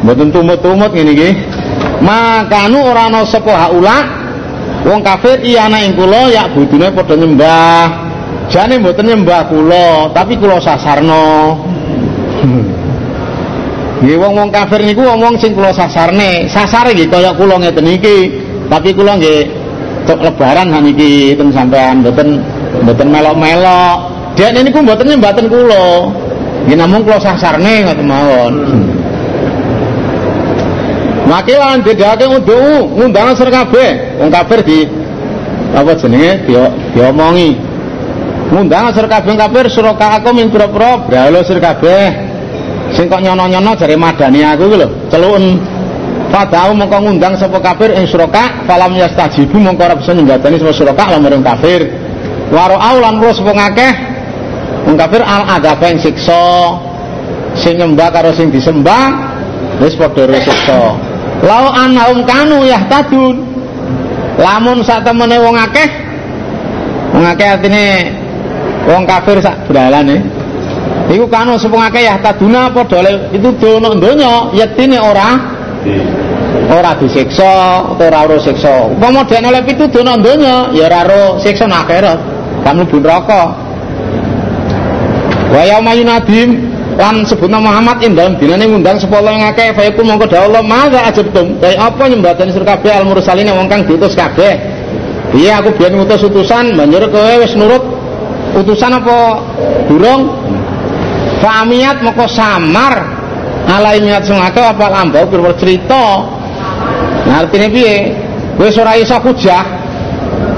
mboten 0.01 0.31
tumut-tumut 0.31 0.91
ngene 0.95 1.11
iki. 1.11 1.29
Makanu 2.01 2.91
ora 2.91 3.07
ana 3.07 3.23
sapa 3.23 3.55
haula 3.55 4.24
Wong 4.85 5.01
kafir 5.01 5.41
iya 5.41 5.65
ana 5.65 5.81
ing 5.81 5.97
kula 5.97 6.29
ya 6.29 6.45
budune 6.53 6.93
padha 6.93 7.17
nyembah. 7.17 8.05
Jane 8.53 8.77
mboten 8.77 9.09
nyembah 9.09 9.49
kula, 9.49 10.13
tapi 10.13 10.37
kula 10.37 10.61
sasarno. 10.61 11.57
Nggih 14.05 14.21
wong-wong 14.21 14.53
kafir 14.53 14.85
niku 14.85 15.01
wong-wong 15.01 15.41
sing 15.41 15.57
kula 15.57 15.73
sasarne. 15.73 16.45
Sasare 16.45 16.93
nggih 16.93 17.09
kaya 17.09 17.33
kula 17.33 17.57
ngeten 17.57 17.89
iki. 17.89 18.45
Tapi 18.69 18.93
kula 18.93 19.17
nggih 19.17 19.49
lebaran 20.05 20.69
ha 20.69 20.77
niki 20.77 21.33
ten 21.33 21.49
sampean 21.49 22.05
mboten 22.05 22.45
mboten 22.85 23.07
melok-melok. 23.09 23.97
Dek 24.37 24.53
niku 24.53 24.85
mboten 24.85 25.09
nyembaten 25.09 25.49
kula. 25.49 26.13
Nggih 26.69 26.77
namung 26.77 27.01
kula 27.01 27.17
sasarne 27.17 27.89
ngoten 27.89 28.05
mawon. 28.05 28.53
Makilan 31.25 31.81
bedake 31.81 32.25
unduh 32.29 32.85
ngundang 32.93 33.33
ser 33.33 33.49
kabeh. 33.49 34.21
Wong 34.21 34.29
kafir 34.29 34.61
di 34.61 34.85
apa 35.73 35.91
jenenge 35.97 36.45
dia 36.45 36.69
diomongi. 36.93 37.57
Ngundang 38.53 38.93
ser 38.93 39.09
kabeh 39.09 39.33
kafir 39.33 39.65
suraka 39.73 40.21
aku 40.21 40.29
min 40.37 40.53
pira-pira 40.53 41.01
bralo 41.01 41.41
ser 41.41 41.57
kabeh. 41.57 42.13
Sing 42.93 43.09
kok 43.09 43.19
nyono-nyono 43.19 43.73
jare 43.73 43.97
madani 43.97 44.45
aku 44.45 44.69
iki 44.69 44.77
lho, 44.77 44.87
celuken 45.09 45.57
Padahal 46.35 46.75
mongko 46.75 46.97
ngundang 46.99 47.39
sapa 47.39 47.63
kafir 47.63 47.95
ing 47.95 48.11
suraka 48.11 48.67
falam 48.67 48.91
yastajibu 48.97 49.55
mongko 49.55 49.87
ora 49.87 49.95
bisa 49.95 50.11
nyembatani 50.11 50.59
sapa 50.59 50.73
suraka 50.75 51.03
lamun 51.15 51.39
kafir. 51.39 51.87
Waro 52.51 52.75
aulan 52.75 53.23
ro 53.23 53.31
sapa 53.31 53.55
ngakeh 53.55 53.93
wong 54.83 54.95
kafir 54.99 55.21
al 55.23 55.43
adab 55.47 55.79
ing 55.87 55.95
siksa 55.95 56.75
sing 57.55 57.79
nyembah 57.79 58.11
karo 58.11 58.35
sing 58.35 58.51
disembah 58.51 59.15
wis 59.79 59.95
padha 59.95 60.27
siksa. 60.43 61.14
Lau 61.45 61.69
anhum 61.69 62.25
kanu 62.25 62.65
yahtadun. 62.65 63.55
Lamun 64.35 64.83
sak 64.83 65.07
temene 65.07 65.39
wong 65.39 65.55
akeh 65.55 65.87
wong 67.15 67.23
akeh 67.23 67.47
artine 67.55 68.11
wong 68.83 69.07
kafir 69.07 69.39
sak 69.39 69.55
beralane 69.63 70.19
iku 71.07 71.23
kanu 71.31 71.55
sepung 71.55 71.79
akeh 71.79 72.03
yahtaduna 72.03 72.67
padha 72.75 73.31
itu 73.31 73.47
dono 73.55 73.95
donya 73.95 74.51
yektine 74.51 74.99
ora 74.99 75.39
ora 76.67 76.91
disiksa 76.99 77.79
ora 77.95 78.27
ora 78.27 78.35
siksa. 78.43 78.91
Upama 78.91 79.23
dene 79.23 79.55
oleh 79.55 79.63
pituduh 79.63 80.03
nang 80.03 80.19
donya 80.19 80.67
ya 80.75 80.91
ora 80.91 81.07
ora 81.07 81.21
siksa 81.39 81.63
akhirat 81.71 82.19
kamu 82.67 82.83
mlebu 82.83 82.97
neraka. 82.99 83.55
Wa 85.47 85.63
yauma 85.63 85.95
yunadim 85.95 86.74
lan 86.95 87.27
sebutna 87.27 87.59
Muhammad 87.59 87.99
ing 87.99 88.15
dalem 88.15 88.39
dinane 88.39 88.71
ngundang 88.71 88.95
sepuluh 88.95 89.27
yang 89.27 89.51
akeh 89.51 89.75
fa 89.75 89.83
iku 89.83 89.99
mongko 89.99 90.31
dawuh 90.31 90.47
Allah 90.47 90.63
maza 90.63 90.99
ajabtum 91.11 91.59
kaya 91.59 91.75
apa 91.75 92.03
nyembadani 92.07 92.55
sira 92.55 92.63
kabeh 92.71 92.91
al 92.95 93.03
mursalin 93.03 93.51
wong 93.51 93.67
kang 93.67 93.83
diutus 93.83 94.15
kabeh. 94.15 94.55
Iya 95.35 95.59
aku 95.59 95.75
biyen 95.75 95.99
ngutus 95.99 96.23
utusan 96.23 96.79
banjur 96.79 97.11
kowe 97.11 97.33
wis 97.43 97.51
nurut. 97.59 97.83
Utusan 98.55 98.95
apa? 98.95 99.43
Durung. 99.91 100.31
Fa 101.43 101.67
amiyat 101.67 101.99
moko 101.99 102.23
samar. 102.31 103.11
Alai 103.67 103.99
miat 103.99 104.23
sing 104.23 104.39
akeh 104.39 104.63
apa 104.63 104.85
lambau 104.87 105.27
kira 105.27 105.51
cerita 105.59 106.21
nah 107.25 107.41
artine 107.41 107.67
piye? 107.67 108.15
Kowe 108.55 108.71
ora 108.71 108.95
iso 108.95 109.19
kujah 109.19 109.65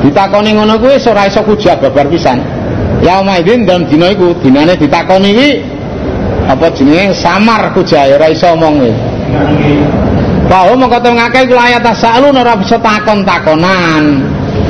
ditakoni 0.05 0.53
ngono 0.53 0.77
kuwi 0.77 1.01
ora 1.09 1.25
iso 1.25 1.41
kujah 1.41 1.81
babar 1.81 2.05
pisan. 2.13 2.37
Ya 3.01 3.17
omaidin 3.17 3.65
dalam 3.65 3.89
dina 3.89 4.13
iku 4.13 4.37
dinane 4.45 4.77
ditakoni 4.77 5.33
iki 5.33 5.49
apa 6.47 6.71
jenenge 6.71 7.11
samar 7.11 7.75
kujaya 7.75 8.15
ora 8.15 8.31
iso 8.31 8.47
omong 8.55 8.87
Bahwa 10.47 10.79
mongko 10.79 11.03
teng 11.03 11.19
ngakeh 11.19 11.43
iku 11.43 11.59
ayat 11.59 11.83
tasalun 11.83 12.31
ora 12.31 12.55
bisa 12.55 12.79
takon-takonan. 12.79 14.23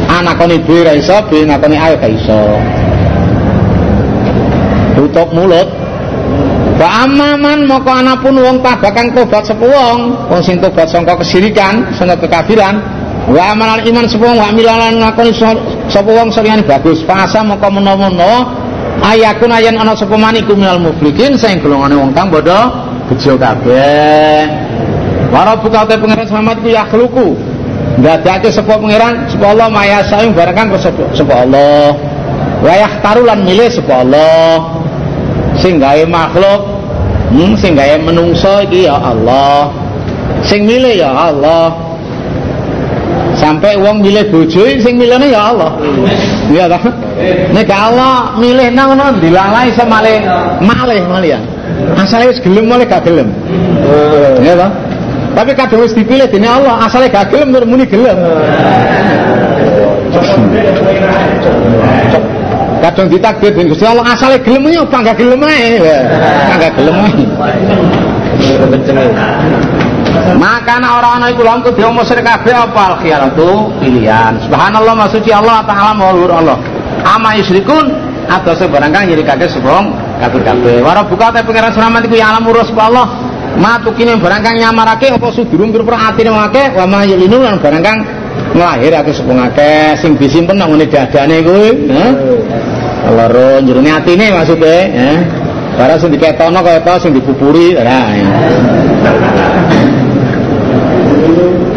Anakone 0.10 0.58
dhewe 0.66 0.90
ora 0.90 0.94
iso, 0.98 1.22
be 1.30 1.46
ngakoni 1.46 1.78
ayo 1.78 1.94
gak 2.02 2.12
iso. 2.18 2.42
Tutup 4.98 5.30
mulut. 5.38 5.70
Wa 6.82 7.06
amaman 7.06 7.70
moko 7.70 7.94
anapun 7.94 8.42
wong 8.42 8.58
tabakang 8.66 9.14
tobat 9.14 9.46
sepu 9.46 9.70
wong, 9.70 10.18
sing 10.42 10.58
tobat 10.58 10.90
sangka 10.90 11.14
kesirikan, 11.18 11.94
sangka 11.94 12.26
kekafiran, 12.26 12.82
wa 13.30 13.54
amalan 13.54 13.82
iman 13.86 14.06
sepu 14.10 14.26
wong 14.26 14.38
wa 14.42 14.50
milalan 14.50 14.98
ngakoni 14.98 15.30
sapa 15.90 16.10
wong 16.10 16.34
saliyane 16.34 16.66
bagus. 16.66 17.06
Fasa 17.06 17.46
moko 17.46 17.70
menawa-menawa 17.70 18.57
ayakun 19.04 19.52
ayan 19.54 19.78
ana 19.78 19.94
sapa 19.94 20.18
maniku 20.18 20.58
minal 20.58 20.82
muflikin 20.82 21.38
sing 21.38 21.62
golongane 21.62 21.96
wong 21.98 22.12
kang 22.14 22.30
padha 22.30 22.72
bejo 23.10 23.38
kabeh. 23.38 24.46
Para 25.28 25.60
buka 25.60 25.84
te 25.86 25.96
pangeran 26.00 26.28
selamat 26.28 26.58
ku 26.64 26.68
yakhluku 26.72 27.28
ndadake 28.00 28.50
sapa 28.50 28.80
pangeran? 28.80 29.28
Sapa 29.28 29.46
Allah 29.54 29.68
maya 29.70 30.00
sayung 30.06 30.34
barang 30.34 30.56
kang 30.56 30.70
sapa 30.78 31.34
Allah. 31.34 31.94
Wayah 32.64 32.92
tarulan 33.06 33.46
milih 33.46 33.70
sapa 33.70 34.04
Allah. 34.04 34.78
Sing 35.58 35.82
gawe 35.82 36.06
makhluk 36.06 36.62
hmm, 37.34 37.54
sing 37.58 37.74
gawe 37.74 37.96
menungso 38.02 38.66
iki 38.66 38.86
ya 38.86 38.98
Allah. 38.98 39.74
Sing 40.46 40.70
milih 40.70 41.02
ya 41.02 41.10
Allah 41.12 41.87
sampai 43.38 43.78
uang 43.78 44.02
milih 44.02 44.26
bojo 44.34 44.66
sing 44.82 44.98
milihnya 44.98 45.28
ya 45.30 45.42
Allah. 45.54 45.72
Iya 46.50 46.66
tak 46.68 46.84
nek 47.54 47.70
Allah 47.72 48.34
milih 48.42 48.68
nang 48.74 48.94
ngono 48.94 49.22
dilalai 49.22 49.70
sama 49.78 50.02
malih 50.02 50.18
malih 50.62 51.02
malian. 51.06 51.42
Asale 51.94 52.34
wis 52.34 52.42
gelem 52.42 52.66
malih 52.66 52.86
gak 52.90 53.06
gelem. 53.06 53.30
Iya 54.42 54.54
tak 54.58 54.72
tapi 55.38 55.54
kadang 55.54 55.86
wis 55.86 55.94
dipilih 55.94 56.26
dene 56.34 56.50
Allah 56.50 56.90
asale 56.90 57.06
gak 57.14 57.30
gelem 57.30 57.54
terus 57.54 57.70
muni 57.70 57.86
gelem. 57.86 58.18
Kadang 62.78 63.08
ditakdir 63.10 63.54
dengan 63.54 63.70
Gusti 63.70 63.86
Allah 63.86 64.06
asale 64.18 64.42
gelem 64.42 64.66
ya 64.74 64.82
apa 64.82 64.98
gak 65.14 65.16
gelem 65.22 65.46
ae. 65.46 65.78
Gak 66.58 66.74
gelem 66.74 66.98
maka 70.36 70.76
orang 70.82 71.24
orang 71.24 71.32
iku 71.32 71.42
lawan 71.48 71.62
kudu 71.64 71.88
musyrik 71.94 72.28
kabeh 72.28 72.52
apa 72.52 73.00
itu 73.00 73.50
pilihan. 73.80 74.36
Subhanallah 74.44 74.94
masuci 74.98 75.32
Allah 75.32 75.64
taala 75.64 75.96
maulur 75.96 76.28
Allah. 76.34 76.60
Ama 77.08 77.40
yusrikun 77.40 77.88
atau 78.28 78.52
sebarang 78.52 78.92
kang 78.92 79.08
nyirikake 79.08 79.48
sebong 79.48 79.96
kabeh 80.20 80.42
kabeh. 80.44 80.76
Wara 80.84 81.08
buka 81.08 81.32
te 81.32 81.40
pangeran 81.48 81.72
selamat 81.72 82.12
iku 82.12 82.16
ya 82.20 82.36
alam 82.36 82.44
urus 82.44 82.68
Allah. 82.76 83.08
Ma 83.58 83.80
tukine 83.80 84.20
barang 84.20 84.42
kang 84.44 84.56
nyamarake 84.60 85.16
apa 85.16 85.32
sudurung 85.32 85.72
pira-pira 85.72 86.12
atine 86.12 86.30
wong 86.30 86.44
akeh 86.52 86.76
wa 86.76 86.86
ma 86.86 87.00
yulinu 87.08 87.42
lan 87.42 87.58
barang 87.58 87.82
kang 87.82 87.98
nglahirake 88.54 89.12
sebong 89.16 89.40
akeh 89.50 89.98
sing 89.98 90.14
disimpen 90.20 90.62
nang 90.62 90.74
ngene 90.74 90.86
dadane 90.86 91.42
kuwi, 91.42 91.70
heh. 91.90 92.12
Loro 93.08 93.64
jerone 93.66 93.90
atine 93.90 94.30
maksude, 94.36 94.76
eh. 94.94 95.20
Barang 95.78 95.98
sing 95.98 96.10
diketono 96.14 96.60
kaya 96.62 96.82
to 96.86 96.94
sing 97.02 97.12
dipupuri, 97.18 97.74
nah. 97.78 98.14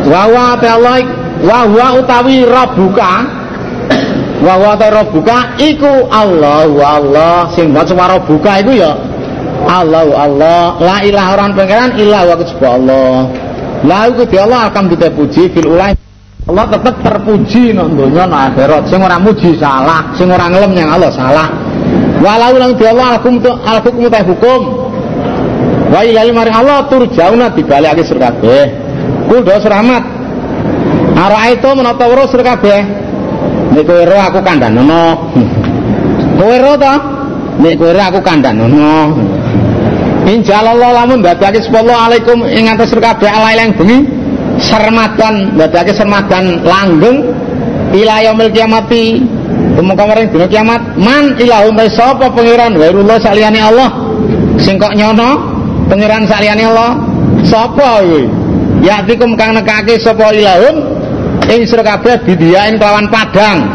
Wawa 0.06 0.56
te 0.56 0.68
Allah 0.68 1.04
wa 1.44 1.88
utawi 2.00 2.44
rabbuka. 2.44 3.12
Wa 4.40 4.54
wa 4.56 4.72
te 4.80 4.88
rabbuka 4.88 5.60
iku 5.60 6.08
Allah 6.08 6.64
Allah. 6.72 7.36
Sing 7.52 7.68
maca 7.68 7.92
rabbuka 7.92 8.64
iku 8.64 8.72
ya 8.72 8.92
Allah 9.68 10.08
Allah. 10.16 10.62
La 10.80 10.96
ilaha 11.04 11.28
orang 11.36 11.52
pangeran 11.52 11.90
ilah 12.00 12.22
wa 12.32 12.34
kecuali 12.40 12.66
Allah. 12.80 13.16
La 13.84 14.08
iku 14.08 14.24
di 14.24 14.36
Allah 14.40 14.72
kita 14.72 15.12
puji 15.12 15.52
fil 15.52 15.68
ulai. 15.68 15.92
Allah 16.48 16.66
tetap 16.72 17.04
terpuji 17.04 17.76
nang 17.76 17.92
donya 17.94 18.24
nang 18.24 18.56
akhirat. 18.56 18.88
Sing 18.88 19.04
ora 19.04 19.20
muji 19.20 19.60
salah 19.60 20.16
sing 20.16 20.32
ora 20.32 20.48
ngelem 20.48 20.72
yang 20.72 20.88
Allah 20.96 21.12
salah. 21.12 21.48
Walau 22.20 22.56
lang 22.56 22.76
di 22.76 22.84
Allah 22.88 23.16
alhukum 23.16 23.40
alhukum 23.44 24.08
teh 24.08 24.22
hukum. 24.24 24.60
Wa 25.92 26.00
ilal 26.06 26.32
mari 26.32 26.52
Allah 26.52 26.88
turjauna 26.88 27.52
dibalekake 27.52 28.02
sur 28.06 28.16
kabeh 28.16 28.89
Kul 29.30 29.46
dos 29.46 29.62
rahmat. 29.62 30.02
Ara 31.14 31.54
itu 31.54 31.70
weruh 31.70 32.26
sira 32.26 32.42
kabeh. 32.42 32.82
Nek 33.70 33.82
kowe 33.86 34.02
ro 34.02 34.18
aku 34.18 34.42
kandhanono. 34.42 35.30
Kowe 36.40 36.56
ro 36.58 36.74
ta? 36.74 36.98
Nek 37.62 37.78
kowe 37.78 37.94
ro 37.94 38.02
aku 38.02 38.18
kandhanono. 38.18 39.14
Insyaallah 40.26 40.74
lamun 40.74 41.22
dadake 41.22 41.62
sepuluh 41.62 41.94
alaikum 41.94 42.42
ing 42.50 42.66
atas 42.66 42.90
sira 42.90 43.14
kabeh 43.14 43.30
alaileng 43.30 43.70
bengi 43.78 43.98
sermadan 44.58 45.54
dadake 45.54 45.94
sermadan 45.94 46.66
langgeng 46.66 47.30
ila 47.94 48.14
yaumil 48.26 48.50
kiamati 48.50 49.22
Kemuka 49.70 50.02
maring 50.02 50.28
dina 50.34 50.46
kiamat 50.50 50.82
man 50.98 51.38
ta 51.38 51.86
sapa 51.88 52.26
pangeran 52.34 52.74
wairullah 52.74 53.22
saliyane 53.22 53.60
Allah 53.62 53.88
sing 54.58 54.76
kok 54.76 54.92
nyono 54.98 55.40
pangeran 55.86 56.26
saliyane 56.26 56.64
Allah 56.68 56.98
sapa 57.46 58.02
Ya'tikum 58.80 59.36
kang 59.36 59.52
nekake 59.52 60.00
sapa 60.00 60.32
ilahum 60.32 60.80
ing 61.52 61.60
sira 61.68 61.84
kabeh 61.84 62.16
bidiyain 62.24 62.80
kelawan 62.80 63.04
padang. 63.12 63.68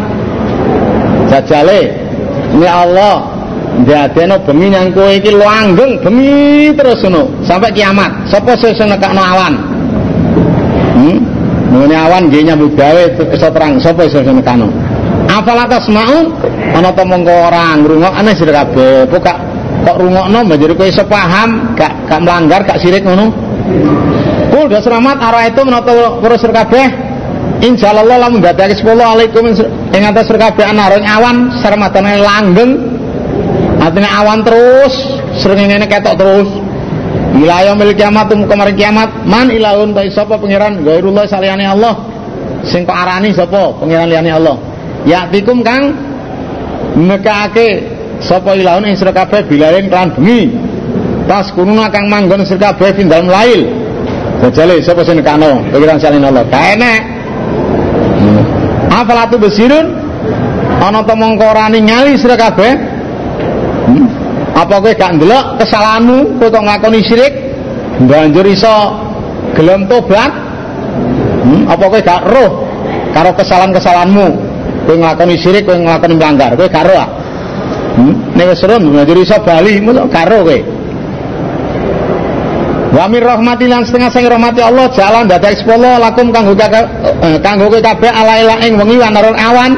Jajale 1.29 1.93
ini 2.57 2.65
Allah 2.65 3.21
ndadekno 3.85 4.41
bengi 4.41 4.67
nang 4.73 4.89
kowe 4.95 5.11
iki 5.13 5.29
langgeng 5.29 6.01
bengi 6.01 6.73
terus 6.73 7.05
ngono 7.05 7.29
sampai 7.45 7.69
kiamat. 7.69 8.11
Sapa 8.25 8.57
sing 8.57 8.73
nekakno 8.73 9.21
awan? 9.21 9.53
Hmm? 10.97 11.17
Ngene 11.69 11.95
awan 11.97 12.21
nggih 12.31 12.41
nyambut 12.49 12.73
gawe 12.73 13.03
iso 13.29 13.47
terang 13.53 13.77
sapa 13.77 14.09
sing 14.09 14.25
nekakno? 14.25 14.73
Afala 15.29 15.69
tasmaun 15.69 16.33
ana 16.73 16.89
ta 16.89 17.03
mongko 17.05 17.33
ora 17.51 17.77
ngrungokne 17.77 18.31
sira 18.33 18.65
kabeh. 18.65 19.05
Kok 19.13 19.21
kok 19.85 19.97
rungokno 20.01 20.39
banjur 20.49 20.73
kowe 20.73 20.89
iso 20.89 21.05
paham, 21.05 21.77
gak 21.77 21.93
gak 22.09 22.19
melanggar, 22.25 22.65
gak 22.65 22.81
sirik 22.81 23.05
ngono? 23.05 23.29
Kul 24.55 24.71
das 24.71 24.87
rahmat 24.87 25.19
arah 25.19 25.51
itu 25.51 25.67
menata 25.67 26.15
para 26.23 26.39
sir 26.39 26.47
kabeh? 26.55 26.87
Insyaallah 27.59 28.15
lamun 28.15 28.39
dadake 28.39 28.71
10 28.79 28.87
alaikum 28.87 29.51
ing 29.91 30.03
atas 30.07 30.31
sir 30.31 30.39
kabeh 30.39 30.63
ana 30.63 30.95
awan 30.95 31.59
sarmatane 31.59 32.23
langgeng. 32.23 32.71
Artinya 33.83 34.23
awan 34.23 34.47
terus 34.47 34.95
sering 35.43 35.67
ngene 35.67 35.91
ketok 35.91 36.15
terus. 36.15 36.47
Wilayah 37.35 37.75
milik 37.75 37.99
kiamat 37.99 38.31
kemarin 38.31 38.79
kiamat. 38.79 39.27
Man 39.27 39.51
ilahun 39.51 39.91
ta 39.91 40.07
sapa 40.07 40.39
pangeran? 40.39 40.87
Gairullah 40.87 41.27
saliyane 41.27 41.67
Allah. 41.67 41.99
Sing 42.63 42.87
kok 42.87 42.95
arani 42.95 43.35
sapa? 43.35 43.75
Pangeran 43.75 44.07
liyane 44.07 44.31
Allah. 44.39 44.55
Yaktikum 45.03 45.67
kang. 45.67 45.91
Nekake 46.95 47.91
sapa 48.23 48.55
ilahun 48.55 48.87
ing 48.87 48.95
sira 48.95 49.11
kabeh 49.11 49.51
kelan 49.51 50.15
bengi. 50.15 50.55
Tas 51.27 51.51
kununa 51.51 51.91
kang 51.91 52.07
manggon 52.07 52.47
sira 52.47 52.71
kabeh 52.71 53.03
lail 53.03 53.83
Jajale 54.43 54.83
sapa 54.83 55.01
sing 55.05 55.21
nekano 55.21 55.63
pikiran 55.71 55.99
salin 56.01 56.25
Allah. 56.25 56.43
Ka. 56.49 56.59
Hmm. 58.15 58.41
Afalatu 58.91 59.35
besirun 59.39 59.95
ana 60.81 60.99
ta 61.03 61.13
mongko 61.15 61.45
ora 61.45 61.71
ningali 61.71 62.19
sira 62.19 62.35
kabeh? 62.35 62.73
Hmm. 63.85 64.07
Apa 64.55 64.79
kowe 64.79 64.91
gak 64.95 65.19
ndelok 65.19 65.59
kesalahanmu 65.59 66.39
kok 66.39 66.55
ngakoni 66.55 66.99
syirik? 67.03 67.33
Banjur 68.07 68.47
iso 68.47 68.75
gelem 69.55 69.87
tobat 69.87 70.45
apa 71.65 71.83
kowe 71.85 71.99
gak 72.01 72.21
roh 72.25 72.51
karo 73.13 73.31
kesalahan-kesalahanmu 73.33 74.27
kowe 74.85 74.95
nglakoni 74.97 75.35
syirik 75.39 75.63
kowe 75.65 75.77
nglakoni 75.77 76.13
melanggar 76.17 76.51
kowe 76.57 76.67
gak 76.67 76.85
roh 76.85 77.05
hmm? 77.97 78.13
nek 78.37 78.45
wis 78.53 78.61
roh 78.65 78.77
njur 78.77 79.17
iso 79.17 79.37
bali 79.41 79.81
mosok 79.81 80.05
gak 80.09 80.25
roh 80.29 80.41
kowe 80.45 80.57
Wa 82.95 83.11
mir 83.11 83.27
rahmati 83.27 83.67
lan 83.67 83.83
setengah 83.83 84.07
sing 84.07 84.23
rahmati 84.23 84.63
Allah 84.63 84.87
jalan 84.95 85.27
dadak 85.27 85.51
sepolo 85.59 85.99
lakum 85.99 86.31
kanggo 86.31 86.55
eh, 86.55 87.35
kanggo 87.43 87.67
kowe 87.67 87.81
kabeh 87.83 88.07
ala 88.07 88.39
ila 88.39 88.55
ing 88.63 88.79
wengi 88.79 88.95
wanarun 88.95 89.35
awan. 89.35 89.71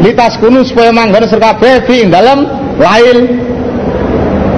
Litas 0.00 0.40
kunu 0.40 0.64
supaya 0.64 0.88
manggon 0.88 1.28
sir 1.28 1.36
kabeh 1.36 1.84
fi 1.84 2.08
dalem 2.08 2.48
lail. 2.80 3.18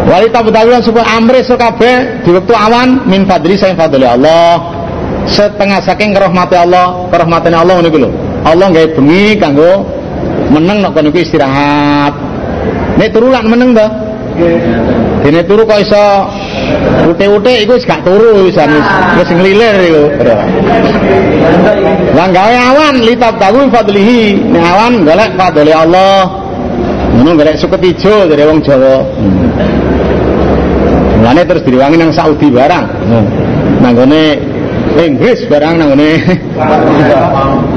Walita 0.06 0.46
betawilan 0.46 0.78
supaya 0.86 1.10
amri 1.18 1.42
sir 1.42 1.58
kabeh 1.58 2.22
di 2.22 2.30
waktu 2.30 2.54
awan 2.54 3.02
min 3.10 3.26
fadli 3.26 3.58
sayang 3.58 3.82
fadli 3.82 4.06
Allah. 4.06 4.62
Setengah 5.26 5.82
saking 5.82 6.14
rahmati 6.14 6.54
Allah, 6.54 7.10
kerahmatane 7.10 7.56
Allah 7.58 7.82
ngene 7.82 7.98
lho. 7.98 8.10
Allah 8.46 8.70
gawe 8.70 8.88
bengi 8.94 9.34
kanggo 9.42 9.82
meneng 10.54 10.86
nek 10.86 10.94
kono 10.94 11.10
istirahat. 11.10 12.14
Nek 12.94 13.10
turu 13.10 13.34
lan 13.34 13.50
meneng 13.50 13.74
to. 13.74 13.86
Dene 15.26 15.40
turu 15.48 15.66
kok 15.66 15.80
iso 15.82 16.30
ute-ute 17.02 17.52
iku 17.66 17.72
wis 17.76 17.86
gak 17.86 18.00
turu 18.06 18.46
wis 18.46 18.56
wis 19.18 19.28
nglilir 19.34 19.76
iku. 19.88 20.04
Lah 22.14 22.28
gawe 22.30 22.54
awan 22.72 22.94
litab 23.02 23.36
tahu 23.42 23.66
fadlihi. 23.68 24.38
Nek 24.54 24.64
awan 24.64 24.92
golek 25.02 25.30
fadli 25.34 25.72
Allah. 25.74 26.30
Ngono 27.14 27.30
golek 27.38 27.58
suket 27.58 27.82
ijo 27.82 28.26
dari 28.30 28.42
wong 28.46 28.62
Jawa. 28.62 29.02
Mulane 31.22 31.42
terus 31.48 31.62
direwangi 31.64 31.96
nang 31.98 32.12
Saudi 32.12 32.48
barang. 32.50 32.86
Nanggone 33.82 34.22
Inggris 34.94 35.46
barang 35.50 35.74
nanggone 35.74 36.10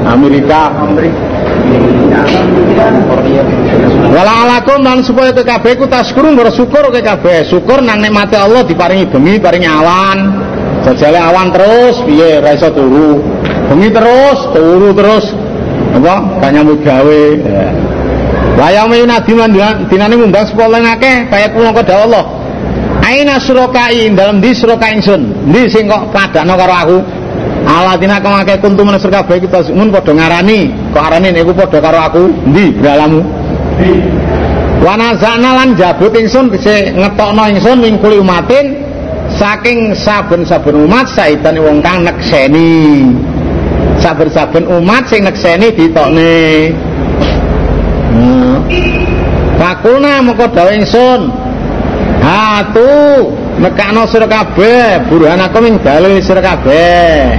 Amerika. 0.06 0.70
Wala 4.08 4.32
alakum 4.48 4.80
lan 4.80 5.04
supaya 5.04 5.30
kabeh 5.36 5.76
ku 5.76 5.84
taskurun 5.86 6.34
bersyukur 6.34 6.88
kabeh. 6.90 7.44
Syukur 7.46 7.84
nang 7.84 8.00
nikmate 8.00 8.34
Allah 8.40 8.64
diparingi 8.64 9.06
bengi, 9.06 9.36
paringi 9.38 9.68
awan. 9.68 10.18
Jajale 10.86 11.20
awan 11.20 11.52
terus 11.52 12.00
piye 12.08 12.40
ra 12.40 12.56
iso 12.56 12.72
turu. 12.72 13.20
Bengi 13.68 13.92
terus, 13.92 14.38
turu 14.56 14.90
terus. 14.96 15.26
Apa? 15.92 16.48
Nyambut 16.48 16.80
gawe. 16.80 17.22
Wayang 18.58 18.90
yunadi 18.90 19.32
dinane 19.86 20.14
ngundang 20.18 20.46
sepuluh 20.50 20.82
akeh 20.82 21.30
kaya 21.30 21.46
kula 21.54 21.70
kok 21.70 21.90
Allah. 21.94 22.24
Aina 23.06 23.38
surokai 23.38 24.10
dalam 24.12 24.42
di 24.42 24.50
surokai 24.50 24.98
ingsun. 24.98 25.52
Di 25.52 25.70
sing 25.70 25.86
kok 25.86 26.10
padakno 26.10 26.58
karo 26.58 26.74
aku. 26.74 26.98
Aladina 27.68 28.18
kuntu 28.58 28.80
menesir 28.80 29.12
kabeh 29.12 29.44
kita 29.44 29.60
mun 29.76 29.92
padha 29.92 30.16
ngarani, 30.16 30.72
arane 30.98 31.32
niku 31.32 31.54
padha 31.54 31.78
karo 31.80 31.98
aku, 31.98 32.22
ndi 32.50 32.74
bralamu? 32.76 33.22
Wanazana 34.78 35.58
lan 35.58 35.74
jabut 35.74 36.14
ingsun 36.14 36.54
bisa 36.54 36.94
ngetokno 36.94 37.50
ingsun 37.50 37.82
ning 37.82 37.98
kuli 37.98 38.22
umatin 38.22 38.78
saking 39.34 39.90
saben-saben 39.90 40.86
umat 40.86 41.10
saitane 41.10 41.58
wong 41.58 41.82
kang 41.82 42.06
nekseni. 42.06 43.10
Saben-saben 43.98 44.70
umat 44.70 45.10
sing 45.10 45.26
nekseni 45.26 45.74
ditokne. 45.74 46.34
Hmm. 48.14 48.56
Pakulna 49.58 50.22
moko 50.22 50.46
dawuh 50.46 50.70
ingsun. 50.70 51.26
Ha 52.22 52.70
tu 52.70 52.90
nekakno 53.58 54.06
sira 54.06 54.30
kabeh 54.30 55.10
burhanakum 55.10 55.66
ing 55.66 55.76
dalil 55.82 56.22
sira 56.22 56.38
kabeh. 56.38 57.34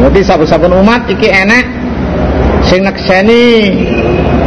Berarti 0.00 0.20
saben-saben 0.24 0.76
umat 0.76 1.08
iki 1.08 1.28
enek 1.28 1.79
sing 2.70 2.86
nekseni 2.86 3.74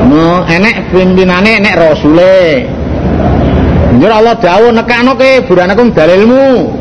no 0.08 0.48
enek 0.48 0.96
pimpinane 0.96 1.60
enek 1.60 1.76
rasule. 1.76 2.64
Njur 4.00 4.12
Allah 4.12 4.36
dawuh 4.40 4.72
nekakno 4.72 5.12
kowe 5.20 5.32
buranakum 5.44 5.92
dalilmu. 5.92 6.72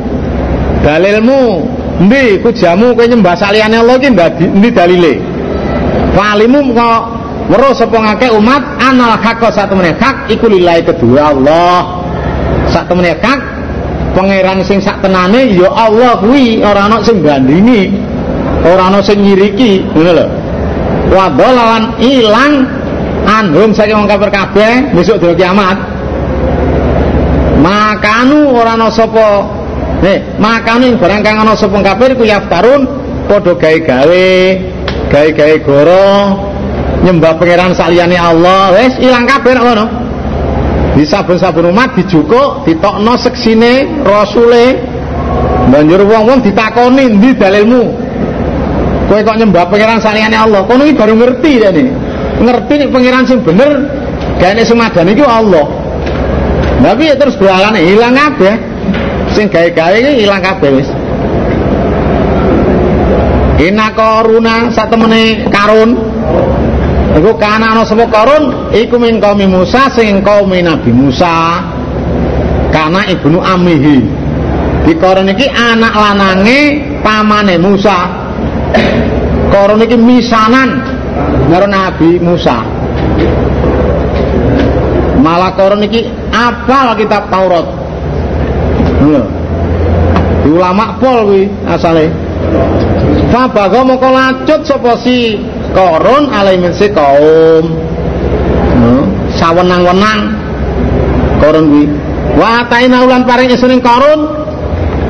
Dalilmu 0.87 1.43
endi 2.01 2.39
ku 2.39 2.49
jamu 2.55 2.95
kowe 2.95 3.05
nyembah 3.11 3.35
saliyane 3.35 3.77
Allah 3.83 3.99
iki 3.99 4.09
endi 4.09 4.71
dalile? 4.71 5.15
Falimu 6.15 6.73
kok 6.79 7.03
weruh 7.51 7.75
sapa 7.75 7.99
ngake 7.99 8.29
umat 8.39 8.63
anal 8.79 9.19
haqqa 9.19 9.51
satemene 9.51 9.99
hak 9.99 10.31
iku 10.31 10.47
lillahi 10.47 10.87
kedua 10.87 11.35
Allah. 11.35 12.07
Satemene 12.71 13.19
hak 13.19 13.41
pangeran 14.15 14.63
sing 14.63 14.79
sak 14.79 15.03
tenane 15.03 15.51
ya 15.59 15.67
Allah 15.75 16.23
kuwi 16.23 16.63
ora 16.63 16.87
ana 16.87 17.03
sing 17.03 17.19
bandingi 17.19 17.91
ora 18.63 18.93
ana 18.93 19.01
sing 19.03 19.19
nyiriki 19.25 19.83
ngono 19.91 20.13
lho 20.15 20.42
wa 21.13 21.29
dolalan 21.29 21.85
ilang. 22.01 22.67
Anhum 23.23 23.71
saking 23.71 23.95
wong 23.95 24.11
kafir 24.11 24.31
kabeh 24.35 24.73
besok 24.99 25.23
dina 25.23 25.35
kiamat. 25.39 25.79
Makanu 27.63 28.51
ora 28.51 28.75
ana 28.75 28.91
sapa. 28.91 29.47
Nih 30.03 30.19
makanu 30.43 30.99
barang 30.99 31.23
kang 31.23 31.39
ana 31.39 31.55
sapa 31.55 31.79
kafir 31.87 32.19
ku 32.19 32.27
yaftarun 32.27 32.83
padha 33.31 33.55
gawe-gawe 33.55 34.29
gawe-gawe 35.07 35.57
goro 35.63 36.11
nyembah 37.07 37.39
pangeran 37.39 37.71
saliyane 37.71 38.19
Allah. 38.19 38.75
Wis 38.75 38.99
ilang 38.99 39.23
kabeh 39.23 39.55
ngono. 39.55 39.87
Di 40.99 41.07
sabun-sabun 41.07 41.71
umat 41.71 41.95
dijukuk 41.95 42.67
ditokno 42.67 43.15
seksine 43.23 44.03
rasule. 44.03 44.83
Banjur 45.71 46.03
wong-wong 46.03 46.43
ditakoni 46.43 47.07
ndi 47.07 47.39
dalilmu 47.39 47.83
Kowe 49.13 49.21
kok 49.21 49.37
nyembah 49.37 49.69
pangeran 49.69 50.01
saliyane 50.01 50.41
Allah, 50.41 50.65
kono 50.65 50.89
iki 50.89 50.97
baru 50.97 51.13
ngerti 51.21 51.61
dene. 51.61 51.93
Ngerti 52.41 52.81
nek 52.81 52.89
pangeran 52.97 53.29
sing 53.29 53.45
bener, 53.45 53.85
gaene 54.41 54.65
semadan 54.65 55.05
iku 55.13 55.29
Allah. 55.29 55.69
Tapi 56.81 57.13
ya 57.13 57.15
terus 57.21 57.37
beralane 57.37 57.85
hilang 57.85 58.17
kabeh. 58.17 58.57
Sing 59.37 59.53
gawe-gawe 59.53 59.97
iki 60.01 60.25
ilang 60.25 60.41
kabeh 60.41 60.81
wis. 60.81 60.89
Koruna 63.93 64.73
satemene 64.73 65.45
karun 65.53 65.93
Iku 67.13 67.37
kana 67.37 67.77
ana 67.77 67.85
sapa 67.85 68.09
karun 68.09 68.73
iku 68.73 68.97
min 68.97 69.21
kaum 69.21 69.45
Musa 69.45 69.93
sing 69.93 70.25
kaum 70.25 70.49
Nabi 70.49 70.89
Musa. 70.89 71.61
Kana 72.73 73.05
ibnu 73.13 73.45
amihi. 73.45 74.01
Di 74.89 74.97
korun 74.97 75.29
iki 75.29 75.45
anak 75.53 75.93
lanange 75.93 76.81
pamane 77.05 77.61
Musa. 77.61 78.23
Koron 79.53 79.85
iki 79.85 80.01
misanan 80.01 80.81
karo 81.53 81.69
Nabi 81.69 82.17
Musa. 82.17 82.65
Malah 85.21 85.53
koron 85.53 85.85
iki 85.85 86.09
apal 86.33 86.97
kitab 86.97 87.29
Taurat. 87.29 87.69
Di 90.43 90.49
ulama 90.51 90.97
pol 90.97 91.19
kuwi 91.29 91.43
asale. 91.69 92.09
Fabaga 93.29 93.85
moko 93.85 94.09
lacut 94.09 94.65
sapa 94.65 94.97
si 95.05 95.37
koron 95.77 96.33
alaimin 96.33 96.73
si 96.73 96.89
kaum. 96.89 97.65
No, 98.81 99.05
sawenang-wenang 99.37 100.21
koron 101.45 101.65
kuwi. 101.69 101.85
Wa 102.41 102.65
ulan 103.05 103.29
paring 103.29 103.53
isuning 103.53 103.85
koron 103.85 104.43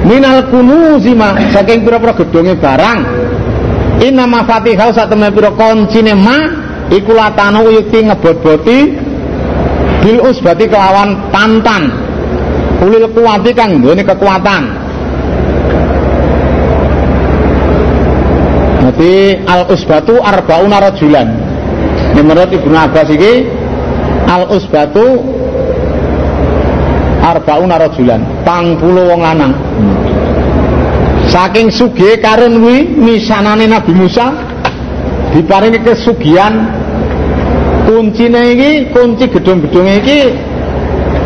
minal 0.02 0.50
kunuzima 0.50 1.38
saking 1.54 1.86
pira-pira 1.86 2.10
gedonge 2.18 2.58
barang 2.58 2.98
Inna 4.02 4.26
sak 4.90 5.06
temen 5.14 5.30
pira 5.30 5.54
kuncine 5.54 6.14
ma 6.18 6.36
iku 6.90 7.14
latano 7.14 7.70
yukti 7.70 8.02
ngebot-boti 8.02 8.78
bil 10.02 10.18
usbati 10.26 10.66
kelawan 10.66 11.30
pantan. 11.30 11.86
Ulil 12.82 13.06
kuwati 13.14 13.54
kang 13.54 13.78
duweni 13.78 14.02
kekuatan. 14.02 14.62
Jadi 18.82 19.38
al 19.46 19.70
usbatu 19.70 20.18
arbauna 20.18 20.82
rajulan. 20.82 21.30
Menurut 22.18 22.50
Ibnu 22.50 22.74
Abbas 22.74 23.06
iki 23.06 23.46
al 24.26 24.50
usbatu 24.50 25.22
arbauna 27.22 27.78
rajulan, 27.78 28.20
pang 28.42 28.74
puluh 28.82 29.14
wong 29.14 29.22
lanang. 29.22 29.54
Saking 31.30 31.70
sugi 31.70 32.18
karun 32.18 32.60
kuwi 32.60 32.78
misanane 32.98 33.70
Nabi 33.70 33.92
Musa 33.94 34.32
diparingi 35.32 35.80
kesugihan 35.80 36.66
kuncine 37.88 38.56
iki 38.56 38.70
kunci 38.92 39.30
gedung-gedung 39.30 39.88
iki 40.02 40.34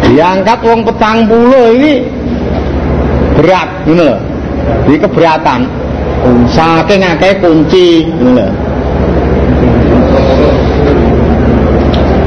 diangkat 0.07 0.59
wong 0.63 0.87
petang 0.87 1.27
puluh 1.27 1.75
ini 1.75 1.95
berat 3.39 3.71
lho. 3.87 4.13
Di 4.87 4.95
keberatan. 4.99 5.61
Saking 6.51 7.01
akeh 7.03 7.33
kunci 7.43 8.07
ngono 8.07 8.31
lho. 8.35 8.49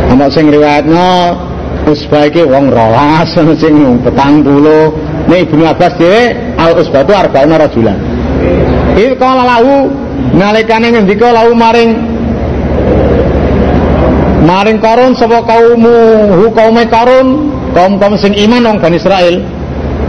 Ana 0.09 0.27
sing 0.27 0.51
riwayatno 0.51 1.11
Usbah 1.87 2.27
iki 2.27 2.43
wong 2.43 2.75
rolas 2.75 3.31
sing 3.33 4.03
petang 4.03 4.43
puluh 4.43 4.91
Nih 5.29 5.45
Ibnu 5.45 5.63
Abbas 5.63 5.93
al 6.59 6.71
usbatu 6.75 7.15
arba'una 7.15 7.55
rajulan. 7.63 7.97
Il 8.99 9.15
kala 9.15 9.47
lahu 9.47 9.87
nalikane 10.35 10.91
ngendika 10.91 11.31
lahu 11.31 11.55
maring 11.55 11.91
maring 14.43 14.79
Karun 14.83 15.15
sapa 15.15 15.39
kaumu 15.47 15.95
hu 16.35 16.45
kaume 16.51 16.83
Karun 16.91 17.27
kaum-kaum 17.71 18.19
sing 18.19 18.35
iman 18.35 18.75
wong 18.75 18.77
Bani 18.83 18.97
Israil. 18.99 19.35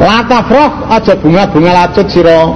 La 0.00 0.24
tafrah 0.24 0.90
aja 0.90 1.14
bunga-bunga 1.14 1.72
lacut 1.76 2.06
sira. 2.10 2.50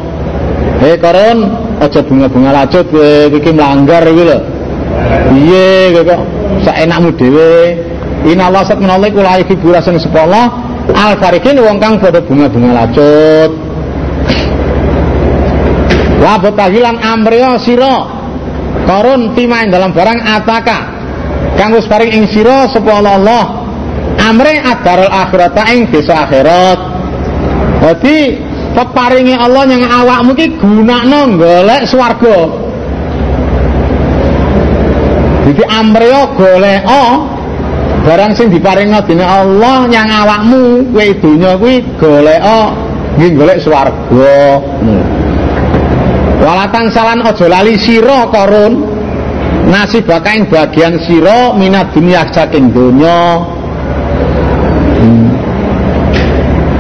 He 0.82 0.99
Karun 0.99 1.38
aja 1.78 2.01
bunga-bunga 2.03 2.51
lacut 2.51 2.84
kowe 2.90 3.30
iki 3.30 3.51
melanggar 3.55 4.03
iki 4.11 4.24
lho. 4.26 4.38
Piye 5.30 6.03
kok 6.03 6.22
sak 6.64 6.76
enakmu 6.82 7.11
dhewe 7.14 7.78
inallah 8.24 8.64
sat 8.64 8.80
menawa 8.80 9.05
iku 9.07 9.20
lahi 9.20 9.45
figurasen 9.45 10.01
sapa 10.01 10.24
Allah 10.24 10.47
al 10.97 11.12
farikin 11.20 11.61
wong 11.61 11.76
kang 11.82 12.01
padha 12.01 12.20
bunga-bunga 12.24 12.72
lacut 12.72 13.64
wa 16.21 16.35
batahilan 16.39 17.01
amriya 17.01 17.59
sira. 17.62 17.97
Karun 18.85 19.33
timain 19.33 19.73
dalam 19.73 19.97
barang 19.97 20.21
ataka. 20.21 20.79
Kang 21.57 21.73
wis 21.73 21.87
paring 21.87 22.12
ing 22.12 22.25
sira 22.29 22.69
sapa 22.69 22.91
Allah. 23.01 23.65
Amre 24.21 24.61
adarul 24.61 25.11
akhirat 25.11 25.57
ing 25.73 25.89
desa 25.89 26.29
akhirat. 26.29 26.79
Dadi 27.81 28.39
peparingi 28.73 29.35
Allah 29.37 29.65
yang 29.69 29.85
awakmu 29.87 30.33
ki 30.37 30.47
gunakno 30.59 31.39
golek 31.39 31.83
swarga. 31.89 32.39
Jadi 35.45 35.62
amreo 35.69 36.23
golek 36.37 36.83
barang 38.05 38.33
sing 38.37 38.53
diparingno 38.53 39.01
dening 39.09 39.25
Allah 39.25 39.89
yang 39.89 40.09
awakmu 40.09 40.93
kowe 40.93 41.09
donya 41.25 41.57
kuwi 41.57 41.81
golek 41.97 42.41
nggih 43.17 43.31
golek 43.33 43.59
swarga 43.65 44.61
hmm. 44.61 45.24
Walatan 46.45 46.92
salan 46.92 47.24
aja 47.24 47.47
lali 47.49 47.80
sira 47.80 48.28
korun. 48.28 48.72
Nasib 49.64 50.05
ing 50.05 50.45
bagian 50.53 51.01
sira 51.09 51.57
minat 51.57 51.97
dunia 51.97 52.28
saking 52.28 52.68
donya. 52.68 53.40
Hmm. 55.01 55.28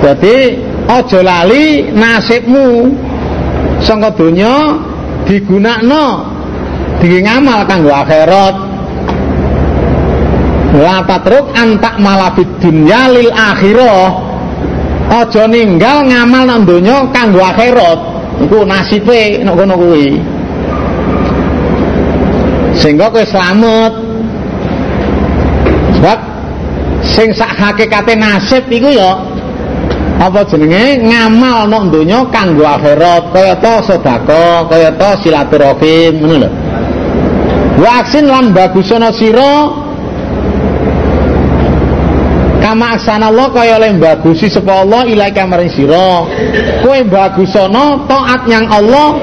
jadi 0.04 0.36
aja 0.84 1.20
lali 1.24 1.88
nasibmu. 1.96 2.92
Sangka 3.80 4.12
donya 4.16 4.80
digunakno 5.24 6.28
dingin 7.00 7.24
ngamal 7.24 7.64
kanggo 7.64 7.92
akhirat. 7.92 8.56
La 10.74 11.06
antak 11.56 11.94
malafid 12.04 12.50
dunya 12.60 13.08
lil 13.16 13.32
akhirah. 13.32 14.12
Aja 15.04 15.44
ninggal 15.48 16.04
ngamal 16.04 16.42
nang 16.48 16.60
donya 16.68 17.08
kanggo 17.12 17.40
akhirat 17.40 18.13
iku 18.42 18.66
nasibe 18.66 19.44
nek 19.44 19.54
ngono 19.54 19.74
kuwi. 19.78 20.08
Sehingga 22.74 23.06
kowe 23.06 23.22
slamet 23.22 23.92
sebab 25.94 26.18
sing 27.06 27.30
sak 27.30 27.54
hakikate 27.54 28.18
nasib 28.18 28.66
iku 28.66 28.90
ya 28.90 29.14
apa 30.18 30.46
jenenge? 30.46 31.02
Ngamal 31.06 31.70
nang 31.70 31.90
donya 31.90 32.26
kanggo 32.30 32.66
akhirat. 32.66 33.30
Kaya 33.30 33.54
to 33.58 33.74
sedekah 33.86 34.66
kaya 34.66 34.90
to 34.94 35.10
silaturahim 35.22 36.12
ngono 36.22 36.36
lho. 36.46 36.50
Waksin 37.74 38.30
lan 38.30 38.54
bagusana 38.54 39.10
sira 39.10 39.83
kama 42.64 42.96
Allah 42.96 43.46
kaya 43.52 43.76
oleh 43.76 43.92
bagusi 44.00 44.48
sapa 44.48 44.80
Allah 44.80 45.04
ilaika 45.04 45.44
maring 45.44 45.68
sira. 45.68 46.24
Kowe 46.80 46.98
bagusana 47.04 48.08
taat 48.08 48.48
yang 48.48 48.64
Allah 48.72 49.20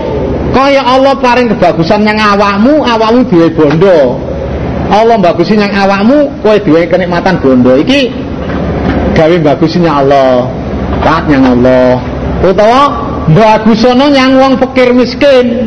kaya 0.53 0.85
Allah 0.85 1.17
paring 1.17 1.49
kebagusan 1.49 2.05
yang 2.05 2.21
awakmu 2.21 2.85
awakmu 2.85 3.25
duwe 3.25 3.49
bondo. 3.49 4.21
Allah 4.93 5.17
bagusi 5.17 5.57
yang 5.57 5.73
awakmu 5.73 6.29
kowe 6.45 6.53
duwe 6.61 6.85
kenikmatan 6.85 7.41
bondo. 7.41 7.73
Iki 7.81 8.13
gawe 9.17 9.35
bagusi 9.41 9.81
yang 9.81 10.05
Allah 10.05 10.45
taat 11.01 11.25
yang 11.25 11.41
Allah. 11.41 11.97
Utawa 12.45 13.09
bagusana 13.33 14.05
yang 14.13 14.37
wong 14.37 14.53
fakir 14.61 14.93
miskin 14.93 15.65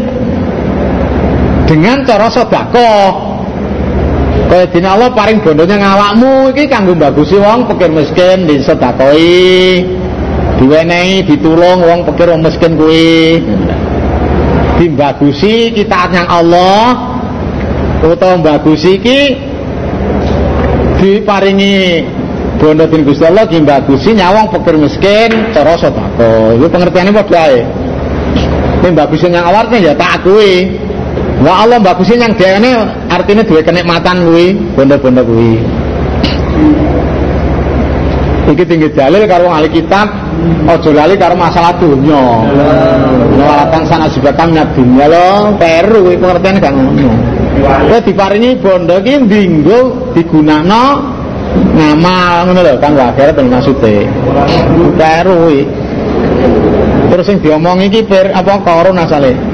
dengan 1.66 2.06
cara 2.06 2.30
sedekah 2.30 3.23
kaya 4.44 4.64
dina 4.68 4.94
Allah 4.94 5.10
paring 5.12 5.40
bondonya 5.40 5.80
ngawakmu 5.80 6.52
iki 6.52 6.68
kanggo 6.68 6.92
bagusi 6.92 7.40
wong 7.40 7.64
pikir 7.70 7.90
miskin 7.90 8.44
disedekoi 8.44 9.80
diwenehi 10.60 11.24
ditulung 11.26 11.80
wong 11.82 12.00
pikir 12.12 12.30
wong 12.30 12.40
miskin 12.44 12.76
kuwi. 12.76 13.40
Dimbagusi 14.74 15.70
kita 15.70 16.10
yang 16.10 16.26
Allah 16.26 17.14
utawa 18.04 18.36
bagusi 18.42 19.00
iki 19.00 19.38
diparingi 20.98 22.04
bondo 22.58 22.84
din 22.90 23.06
Gusti 23.06 23.24
Allah 23.24 23.46
dimbagusi 23.48 24.12
nyawang 24.12 24.50
pikir 24.50 24.74
miskin 24.76 25.30
cara 25.56 25.78
sedekah. 25.78 26.58
Iku 26.58 26.66
pengertiane 26.68 27.10
padha 27.14 27.40
ae. 27.48 27.60
Dimbagusi 28.84 29.32
yang 29.32 29.48
awalnya 29.48 29.78
ya 29.80 29.92
tak 29.96 30.20
kuwi 30.20 30.83
Wah 31.42 31.66
Allah 31.66 31.82
bagusin 31.82 32.22
yang 32.22 32.36
dia 32.38 32.62
ini 32.62 32.70
artinya 33.10 33.42
dua 33.42 33.60
kenikmatan 33.64 34.22
kuwi, 34.22 34.54
bondo-bondo 34.78 35.26
kuwi. 35.26 35.58
Iki 38.44 38.64
tinggi 38.68 38.92
dalil 38.92 39.24
karo 39.24 39.48
ahli 39.48 39.72
kitab, 39.72 40.04
ojo 40.68 40.90
lali 40.92 41.16
karo 41.16 41.34
masalah 41.34 41.74
dunya. 41.80 42.44
Nolatan 43.34 43.82
sana 43.88 44.06
sebatan 44.06 44.54
dunya 44.76 45.06
lo, 45.10 45.56
peru 45.58 46.06
kuwi 46.06 46.16
pengertian 46.20 46.60
gak 46.60 46.72
ngono. 46.76 47.10
Kowe 47.64 47.98
diparingi 48.04 48.60
bondo 48.60 49.00
iki 49.00 49.14
dinggo 49.26 50.12
digunakno 50.12 50.84
ngamal 51.74 52.50
ngono 52.50 52.60
lho 52.62 52.74
kang 52.78 52.94
akhirat 52.94 53.38
maksude. 53.42 54.06
Peru. 54.98 55.64
Terus 57.10 57.24
sing 57.26 57.38
diomongi 57.40 57.88
iki 57.90 58.00
apa 58.12 58.60
koron 58.60 59.00
asale? 59.00 59.53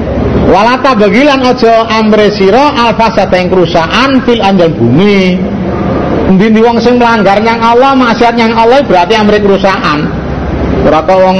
Walata 0.51 0.91
bagilan 0.99 1.39
ojo 1.47 1.71
amre 1.87 2.27
sira 2.35 2.75
alfasata 2.75 3.39
yang 3.39 3.47
kerusakan 3.47 4.19
fil 4.27 4.43
anjal 4.43 4.67
bumi 4.75 5.39
ndi 6.35 6.59
wong 6.59 6.77
sing 6.83 6.99
melanggar 6.99 7.39
yang 7.39 7.59
Allah 7.63 7.95
maksiat 7.95 8.35
yang 8.35 8.51
Allah 8.51 8.83
berarti 8.83 9.15
amre 9.15 9.39
kerusakan 9.39 10.11
ora 10.83 11.01
wong 11.07 11.37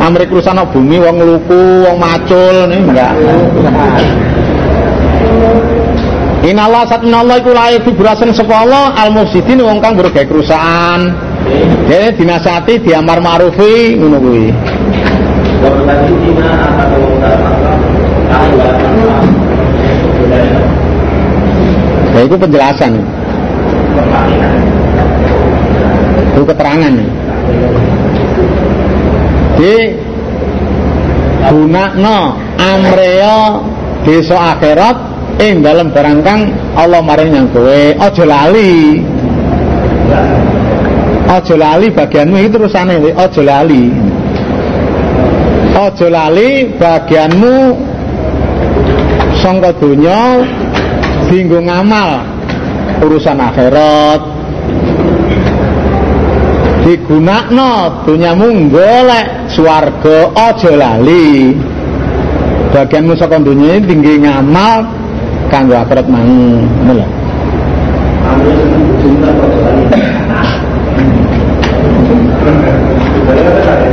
amre 0.00 0.24
kerusakan 0.24 0.64
bumi 0.72 0.96
wong 0.96 1.20
luku 1.20 1.84
wong 1.84 1.96
macul 2.00 2.64
nih 2.66 2.80
enggak 2.80 3.12
Inallah 6.40 6.88
saat 6.88 7.04
Allah 7.04 7.36
iku 7.36 7.52
lae 7.52 7.76
vibrasen 7.84 8.32
sapa 8.32 8.64
al 8.64 9.12
mufsidin 9.12 9.60
wong 9.60 9.76
kang 9.84 9.92
berbagai 9.92 10.24
kerusakan. 10.24 11.12
Dene 11.84 12.16
dinasati 12.16 12.80
diamar 12.80 13.20
ma'rufi 13.20 14.00
ngono 14.00 14.16
kuwi. 14.16 14.48
Ya 22.10 22.20
itu 22.26 22.36
penjelasan. 22.36 22.92
Itu 26.34 26.42
keterangan. 26.44 26.94
Di 29.56 29.76
gunakno 31.50 32.18
amreo 32.60 33.64
desa 34.04 34.56
akhirat 34.56 34.96
ing 35.40 35.64
dalam 35.64 35.88
barang 35.90 36.18
kang 36.20 36.52
Allah 36.76 37.00
maring 37.00 37.32
yang 37.32 37.48
kowe 37.50 37.82
aja 37.96 38.24
lali. 38.28 39.00
Aja 41.30 41.54
lali 41.54 41.86
bagianmu 41.94 42.36
itu 42.42 42.52
terusane 42.58 42.94
aja 43.16 43.42
lali. 43.42 43.84
Aja 45.72 46.06
lali 46.10 46.50
bagianmu 46.74 47.56
sangka 49.40 49.72
donya 49.80 50.44
dinggo 51.32 51.58
ngamal 51.64 52.24
urusan 53.00 53.40
akhirat. 53.40 54.20
Digunakno 56.80 58.04
donyamu 58.08 58.72
golek 58.72 59.52
swarga 59.52 60.32
aja 60.36 60.72
lali. 60.76 61.56
Bagianmu 62.70 63.18
saka 63.18 63.42
donya 63.42 63.82
tinggi 63.82 64.22
ngamal 64.22 64.86
kanggo 65.50 65.74
akhirat 65.74 66.06
mang 66.06 66.30
ngono 66.86 67.06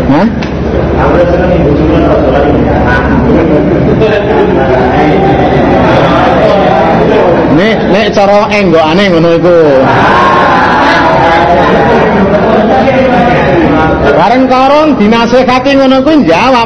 Hah? 0.07 0.27
Nek 7.57 7.77
nek 7.89 8.06
cara 8.17 8.49
enggokane 8.49 9.03
ngono 9.13 9.29
iku. 9.37 9.57
Bareng 14.17 14.45
karong 14.49 14.89
dinasehati 14.97 15.77
ngono 15.77 16.01
kuwi 16.01 16.25
jawab 16.25 16.65